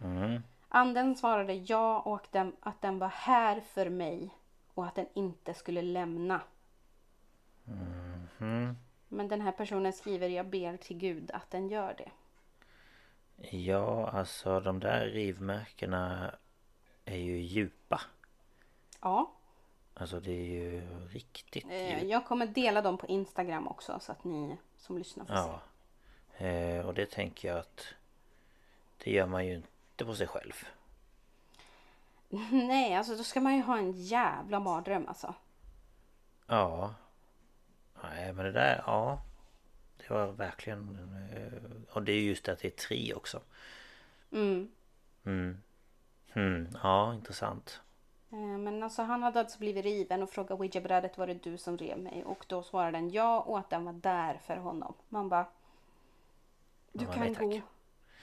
[0.00, 0.42] Mm.
[0.68, 4.30] Anden svarade ja och att den, att den var här för mig
[4.74, 6.40] och att den inte skulle lämna.
[7.64, 8.76] Mhm.
[9.08, 12.10] Men den här personen skriver jag ber till Gud att den gör det.
[13.50, 16.34] Ja alltså de där rivmärkena
[17.04, 18.00] Är ju djupa
[19.00, 19.32] Ja,
[19.94, 20.82] Alltså det är ju
[21.12, 22.10] riktigt eh, djupt.
[22.10, 25.60] jag kommer dela dem på Instagram också så att ni som lyssnar får Ja.
[26.46, 27.86] eh, Och det tänker jag att
[29.04, 30.52] Det gör man ju inte på sig själv.
[30.52, 30.66] Se.
[32.50, 35.34] Nej, alltså då ska man ju ha en jävla mardröm alltså.
[36.46, 36.94] Ja.
[38.02, 39.22] Nej men det där, ja.
[39.96, 40.98] Det var verkligen
[41.32, 43.40] eh, Och det är just att det är tre också.
[44.32, 44.70] Mm.
[45.24, 45.62] Mm.
[46.32, 47.80] Mm, Ja, intressant.
[47.80, 47.83] Eh,
[48.36, 51.98] Men alltså han hade alltså blivit riven och frågade ouija-brädet var det du som rev
[51.98, 52.24] mig?
[52.24, 54.94] Och då svarade den ja och att den var där för honom.
[55.08, 55.46] Man bara...
[56.92, 57.42] Du Ja, kan nej, tack.
[57.44, 57.60] gå.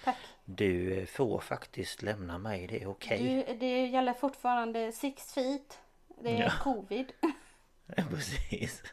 [0.04, 0.18] Tack.
[0.46, 5.80] Du eh, får faktiskt lämna mig, det är okej Du, det gäller fortfarande six feet.
[6.08, 6.52] Det är Ja.
[6.64, 7.12] covid.
[7.98, 8.84] Ja, Precis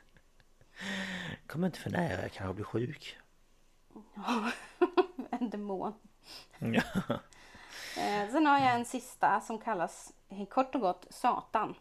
[1.47, 3.17] Kom inte för nära, jag kanske blir sjuk
[5.31, 5.95] en demon.
[6.59, 6.83] Ja,
[7.99, 11.75] Eh, sen har jag en sista som kallas eh, Eh, kort och gott Satan.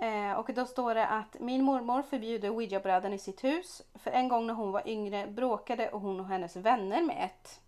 [0.00, 3.82] Eh, och då står det att min mormor förbjuder ouija-bräden i sitt hus.
[3.94, 7.60] För en gång när hon var yngre bråkade hon och hennes vänner med ett.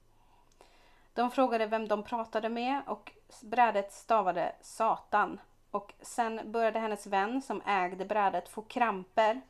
[1.14, 3.12] De frågade vem de pratade med och
[3.43, 5.41] brädet stavade Satan.
[5.70, 9.41] Och sen började hennes vän som ägde brädet få kramper.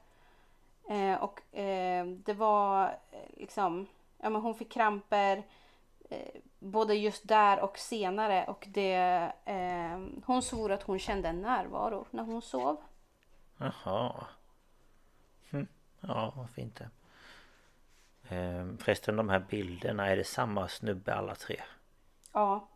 [0.89, 3.87] Eh, och eh, det var eh, liksom,
[4.19, 5.43] ja men hon fick kramper eh,
[6.59, 12.07] både just där och senare och det, eh, hon svor att hon kände en närvaro
[12.11, 12.77] när hon sov.
[13.57, 14.27] jaha
[15.51, 15.67] hm.
[16.01, 16.91] Ja, varför inte
[18.29, 21.61] ehm, Förresten de här bilderna, är det samma snubbe alla tre?
[22.33, 22.69] Ja,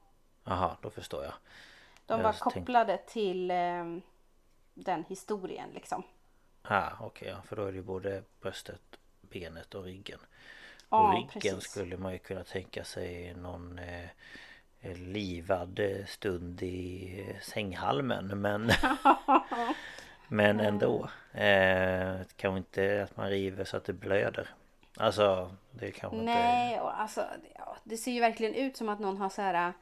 [0.45, 1.35] Jaha, då förstår jag
[2.07, 3.85] de var kopplade till eh,
[4.75, 6.03] den historien liksom.
[6.63, 8.83] Ah, okej, ja, för då är det ju både bröstet,
[9.21, 10.19] benet och ryggen
[10.91, 11.71] Ja, ryggen precis.
[11.71, 18.71] skulle man ju kunna tänka sig någon eh, livad eh, stund i eh, sänghalmen men
[20.29, 24.49] Men ändå eh, Kanske inte att man river så att det blöder
[24.97, 26.33] Alltså det kanske inte...
[26.33, 27.25] Nej, och alltså
[27.85, 29.73] det ser ju verkligen ut som att någon har så här.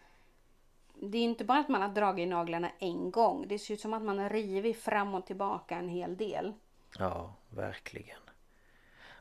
[0.95, 3.49] Det är inte bara att man har dragit naglarna en gång.
[3.49, 6.53] Det ser ut som att man har rivit fram och tillbaka en hel del.
[6.99, 8.19] Ja, verkligen.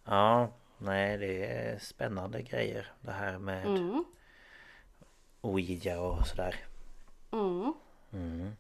[0.05, 0.49] Ja,
[0.83, 4.05] nej det är spännande grejer det här med Mm.
[5.41, 6.55] Ouija och sådär.
[7.31, 7.73] Mm.
[8.13, 8.55] Mm.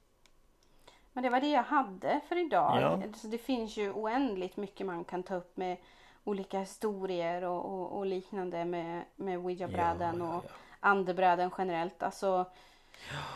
[1.13, 2.81] Men det var det jag hade för idag.
[2.81, 3.01] Ja.
[3.15, 5.77] Så det finns ju oändligt mycket man kan ta upp med
[6.23, 10.49] olika historier och, och, och liknande med, med Ouija-bräden Ja, ja, och ja.
[10.79, 12.03] andebräden generellt.
[12.03, 12.45] Alltså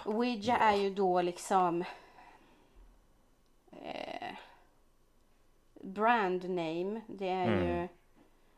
[0.06, 1.84] Ouija är ju då liksom
[3.72, 4.34] eh,
[5.74, 7.02] brand name.
[7.08, 7.68] Det är Mm.
[7.68, 7.88] ju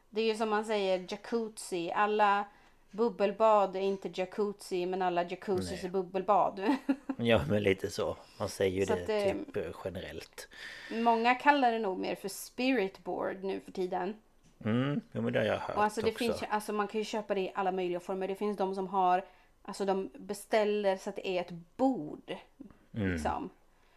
[0.09, 1.91] det är ju som man säger jacuzzi.
[1.91, 2.45] Alla
[2.91, 6.75] bubbelbad är inte jacuzzi men alla jacuzzis är bubbelbad.
[7.21, 8.17] Ja men lite så.
[8.39, 10.47] Man säger ju Så det det- typ eh, generellt.
[10.91, 14.15] Många kallar det nog mer för spirit board nu för tiden.
[14.65, 16.17] Mm, jo men det har jag hört Och alltså det också.
[16.17, 18.27] finns alltså man kan ju köpa det i alla möjliga former.
[18.27, 19.25] Det finns de som har,
[19.61, 22.35] alltså de beställer så att det är ett bord.
[22.91, 23.49] Liksom.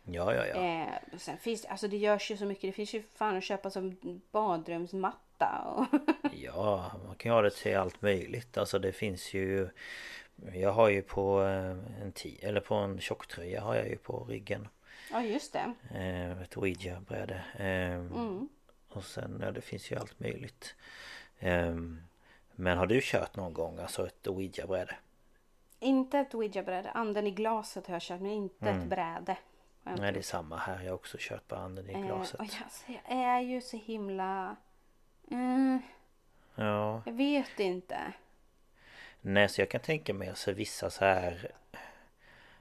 [0.04, 0.54] Ja ja ja.
[0.54, 2.62] Eh, och sen finns det, alltså det görs ju så mycket.
[2.62, 3.96] Det finns ju fan att köpa som
[4.32, 5.16] badrumsmatta.
[5.49, 5.86] Och
[6.32, 8.59] Ja, man kan ju ha det till allt möjligt.
[8.59, 9.68] Alltså det finns ju...
[10.53, 14.24] Jag har ju på eh, en ti eller på en tjocktröja har jag ju på
[14.24, 14.68] ryggen.
[15.11, 15.72] ja just det.
[15.95, 17.45] Eh, ett Ouija-bräde.
[17.57, 18.49] Eh, Mm.
[18.88, 20.74] Och sen, ja det finns ju allt möjligt.
[21.38, 21.74] Eh,
[22.53, 24.95] men har du kört någon gång alltså ett Ouija-bräde?
[25.80, 26.90] Inte ett ouija-bräde.
[26.90, 29.36] Anden i glaset har jag kört men inte ett bräde.
[29.82, 30.80] Nej det är samma här.
[30.82, 32.40] Jag har också kört på anden i Eh, glaset.
[32.40, 34.57] och jag, alltså, jag är ju så himla...
[35.33, 35.78] Eh,
[36.55, 37.03] Ja.
[37.07, 38.12] jag vet inte.
[39.20, 41.51] Nej så jag kan tänka mig alltså vissa så här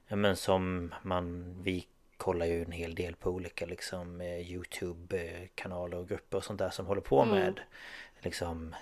[0.07, 5.47] Ja men som man Vi kollar ju en hel del på olika liksom eh, Youtube
[5.55, 7.59] kanaler och grupper och sånt där som håller på med
[8.19, 8.75] Liksom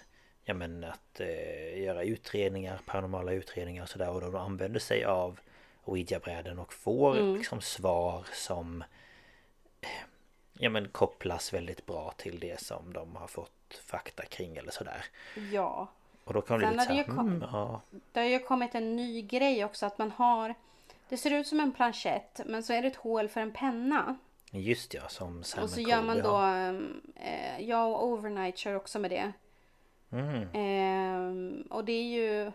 [0.44, 5.40] Ja men att eh, göra utredningar, paranormala utredningar och sådär och de använder sig av
[5.84, 8.84] Ouija-bräden och får liksom svar som
[10.62, 15.06] Ja men kopplas väldigt bra till det som de har fått fakta kring eller sådär
[15.52, 15.88] Ja.
[16.24, 17.82] Och då kan det bli lite det såhär, ju kom- mm, ja
[18.12, 20.56] Det har ju kommit en ny grej också att man har
[21.10, 24.18] Det ser ut som en planchett men så är det ett hål för en penna.
[24.52, 26.82] Just ja, som Sam och så gör man då har.
[27.16, 29.32] eh, Jag och Overnight kör också med det.
[30.12, 30.48] Mm.
[30.54, 32.52] Ehm, och det är ju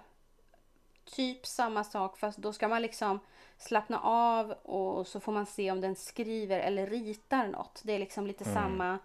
[1.04, 3.20] typ samma sak fast då ska man liksom
[3.64, 7.82] slappna av och så får man se om den skriver eller ritar något.
[7.84, 8.54] Det är liksom lite Mm.
[8.54, 8.98] samma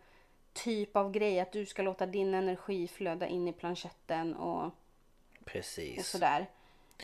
[0.54, 4.72] typ av grej att du ska låta din energi flöda in i planchetten och, och
[5.46, 6.08] Precis.
[6.08, 6.46] sådär.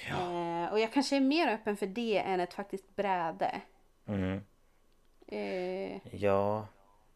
[0.10, 3.62] Eh, och jag kanske är mer öppen för det än ett faktiskt bräde.
[4.08, 4.42] Mm.
[5.28, 6.68] Eh, Ja,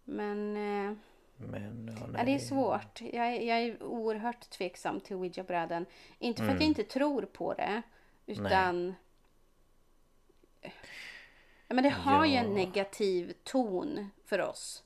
[0.03, 0.93] men eh,
[1.41, 1.87] men...
[1.91, 2.25] Ja, ja, nej.
[2.25, 3.01] det är svårt.
[3.01, 5.85] Jag, är- jag är oerhört tveksam till ouija-bräden.
[6.19, 6.67] Inte för att jag Mm.
[6.69, 7.81] inte tror på det.
[8.25, 8.95] Utan...
[11.71, 12.53] Ja, men det har ju en Ja.
[12.65, 14.83] negativ ton för oss.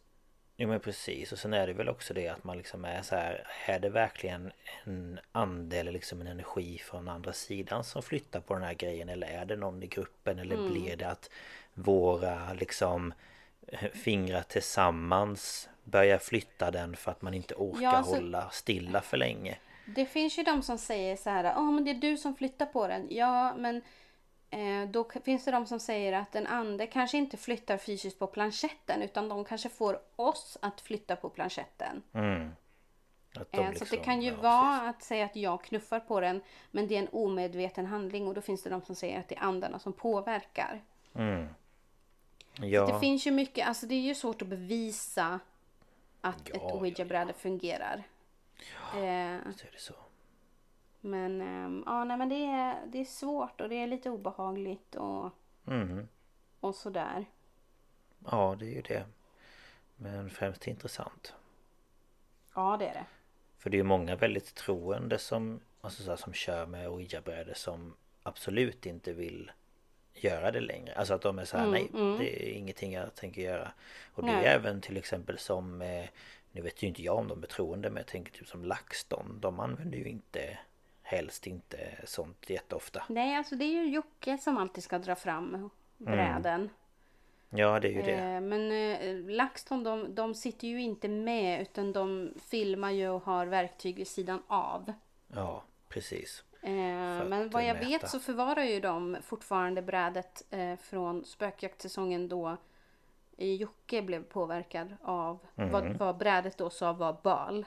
[0.57, 3.15] Jo men precis och sen är det väl också det att man liksom är så
[3.15, 4.51] här Är det verkligen
[4.85, 9.09] en ande eller liksom en energi från andra sidan som flyttar på den här grejen
[9.09, 10.71] eller är det någon i gruppen eller Mm.
[10.71, 11.29] blir det att
[11.73, 13.13] våra liksom
[13.67, 19.01] eh, fingrar tillsammans börjar flytta den för att man inte orkar Ja, alltså- hålla stilla
[19.01, 19.57] för länge?
[19.85, 22.65] Det finns ju de som säger så här, ja men det är du som flyttar
[22.65, 23.07] på den.
[23.09, 23.81] Ja men
[24.91, 28.27] då k- finns det de som säger att en ande kanske inte flyttar fysiskt på
[28.27, 32.03] planchetten utan de kanske får oss att flytta på planchetten.
[32.13, 32.51] Mm.
[33.35, 34.89] Att de Eh, så att det liksom- kan ju ja, vara precis.
[34.97, 36.41] att säga att jag knuffar på den
[36.71, 39.35] men det är en omedveten handling och då finns det de som säger att det
[39.35, 40.81] är andarna som påverkar.
[41.15, 41.47] Mm.
[42.57, 45.39] Det Ja, finns ju mycket, alltså det är ju svårt att bevisa
[46.21, 48.03] att Ja, ett ja, ouija-bräde fungerar.
[48.93, 49.93] Eh, så är det så.
[51.03, 54.95] Men ehm, ja, nej, men det är, det är svårt och det är lite obehagligt
[54.95, 55.29] och,
[55.67, 56.07] Mm.
[56.59, 57.25] och sådär.
[58.31, 59.05] Ja, det är ju det.
[59.95, 61.33] Men främst intressant.
[62.55, 63.05] Ja, det är det.
[63.57, 67.53] För det är ju många väldigt troende som, alltså så här, som kör med ouija-brädor
[67.53, 67.93] som
[68.23, 69.51] absolut inte vill
[70.13, 70.95] göra det längre.
[70.95, 71.89] Alltså att de är så här, nej
[72.19, 73.71] det är ingenting jag tänker göra.
[74.13, 74.45] Och det Nej.
[74.45, 76.05] är även till exempel som, eh,
[76.51, 79.37] nu vet ju inte jag om de är troende men jag tänker typ som LaxTon.
[79.41, 80.57] De använder ju inte,
[81.15, 83.03] helst inte sånt jätteofta.
[83.09, 86.69] Nej, alltså det är ju Jocke som alltid ska dra fram bräden.
[87.49, 88.11] Ja det är ju det.
[88.13, 93.23] Eh, men eh, LaxTon de, de sitter ju inte med utan de filmar ju och
[93.23, 94.93] har verktyg vid sidan av.
[95.27, 96.43] Ja, precis.
[96.61, 96.69] Eh,
[97.19, 97.87] För men vad jag mäta.
[97.87, 100.43] vet så förvarar ju de fortfarande brädet
[100.81, 102.57] från spökjaktsäsongen då
[103.37, 105.71] Jocke blev påverkad av Mm.
[105.71, 107.65] vad, vad brädet då sa var bal.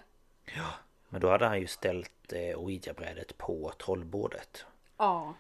[1.09, 4.65] Men då hade han ju ställt eh, ouija-brädet på trollbordet.
[4.97, 5.35] Ja.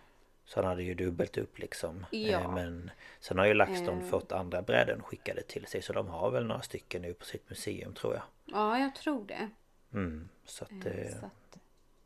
[0.45, 2.07] Så han hade ju dubbelt upp liksom.
[2.11, 2.41] Ja.
[2.41, 2.91] Eh, Men
[3.21, 5.83] sen har ju LaxTon fått andra bräden skickade till sig.
[5.83, 8.23] Så de har väl några stycken nu på sitt museum tror jag.
[8.45, 9.49] Ja, jag tror det.
[9.93, 10.87] Mm, så att...
[10.87, 11.59] Eh, Så att,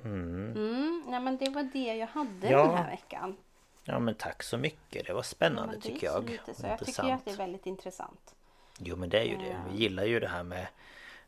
[0.05, 0.53] mm.
[0.57, 2.63] mm, nej men det var det jag hade Ja.
[2.67, 3.37] den här veckan.
[3.85, 5.07] Ja men tack så mycket.
[5.07, 6.31] Det var Ja, spännande men det tycker jag.
[6.31, 6.67] Lite så.
[6.67, 8.35] Jag tycker ju att det är väldigt intressant.
[8.79, 9.57] Jo men det är ju det.
[9.71, 10.67] Vi gillar ju det här med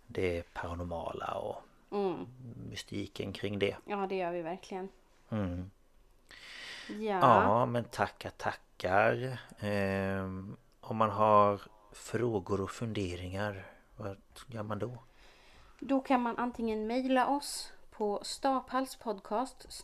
[0.07, 1.63] det paranormala och
[1.93, 2.27] Mm.
[2.71, 3.77] mystiken kring det.
[3.85, 4.89] Ja, det gör vi verkligen.
[5.31, 5.71] Mm.
[6.89, 7.19] Ja.
[7.21, 9.39] Ja men tackar tackar.
[9.59, 11.61] Ehm, om man har
[11.93, 13.67] frågor och funderingar,
[13.97, 14.17] vad
[14.47, 14.99] gör man då?
[15.81, 19.83] Då kan man antingen mejla oss på staphalspodcast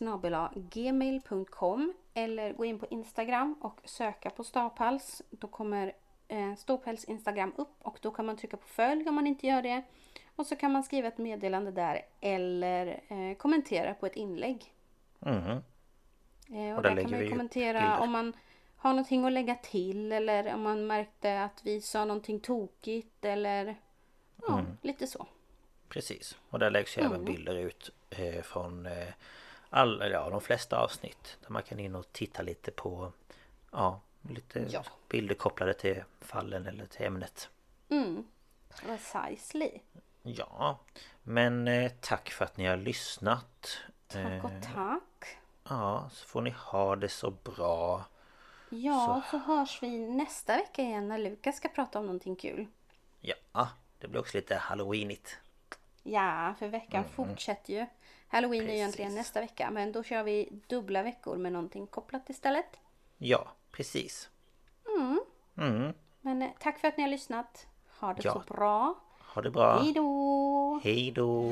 [0.55, 5.21] gmail.com eller gå in på Instagram och söka på Staphals.
[5.29, 5.93] Då kommer
[6.29, 6.53] eh,
[7.07, 9.83] Instagram upp och då kan man trycka på följ om man inte gör det.
[10.35, 14.73] Och så kan man skriva ett meddelande där eller eh, kommentera på ett inlägg.
[15.19, 15.49] Mhm.
[16.49, 18.33] Eh, och, Och där där kan man kommentera om man
[18.77, 23.75] har någonting att lägga till eller om man märkte att vi sa någonting tokigt eller
[24.47, 24.77] ja, Mm.
[24.81, 25.27] lite så.
[25.89, 26.37] Precis.
[26.49, 27.13] Och där läggs ju Mm.
[27.13, 29.07] även bilder ut eh, från eh,
[29.69, 31.37] alla, ja, de flesta avsnitt.
[31.41, 33.11] Där man kan in och titta lite på
[33.71, 34.83] ja, lite Ja.
[35.09, 37.49] bilder kopplade till fallen eller till ämnet.
[37.89, 38.23] Mm.
[38.81, 39.71] Precisely.
[40.21, 40.79] Ja,
[41.23, 43.77] men eh, tack för att ni har lyssnat.
[44.07, 45.37] Tack och Eh, tack.
[45.69, 48.05] Ja, så får ni ha det så bra.
[48.69, 49.37] Ja, så.
[49.37, 52.67] hörs vi nästa vecka igen när Lukas ska prata om någonting kul.
[53.21, 55.37] Ja, det blir också lite halloweenigt.
[56.03, 57.85] Ja, för veckan fortsätter ju.
[58.27, 59.17] Halloween är ju egentligen Precis.
[59.27, 62.77] nästa vecka, men då kör vi dubbla veckor med någonting kopplat istället.
[63.17, 64.29] Ja, precis.
[65.57, 65.93] Mm.
[66.21, 67.67] Men eh, tack för att ni har lyssnat.
[67.99, 68.33] Ha det Ja.
[68.33, 68.95] så bra.
[69.35, 69.79] Ha det bra.
[69.79, 70.79] Hej då!
[70.83, 71.51] Hej då!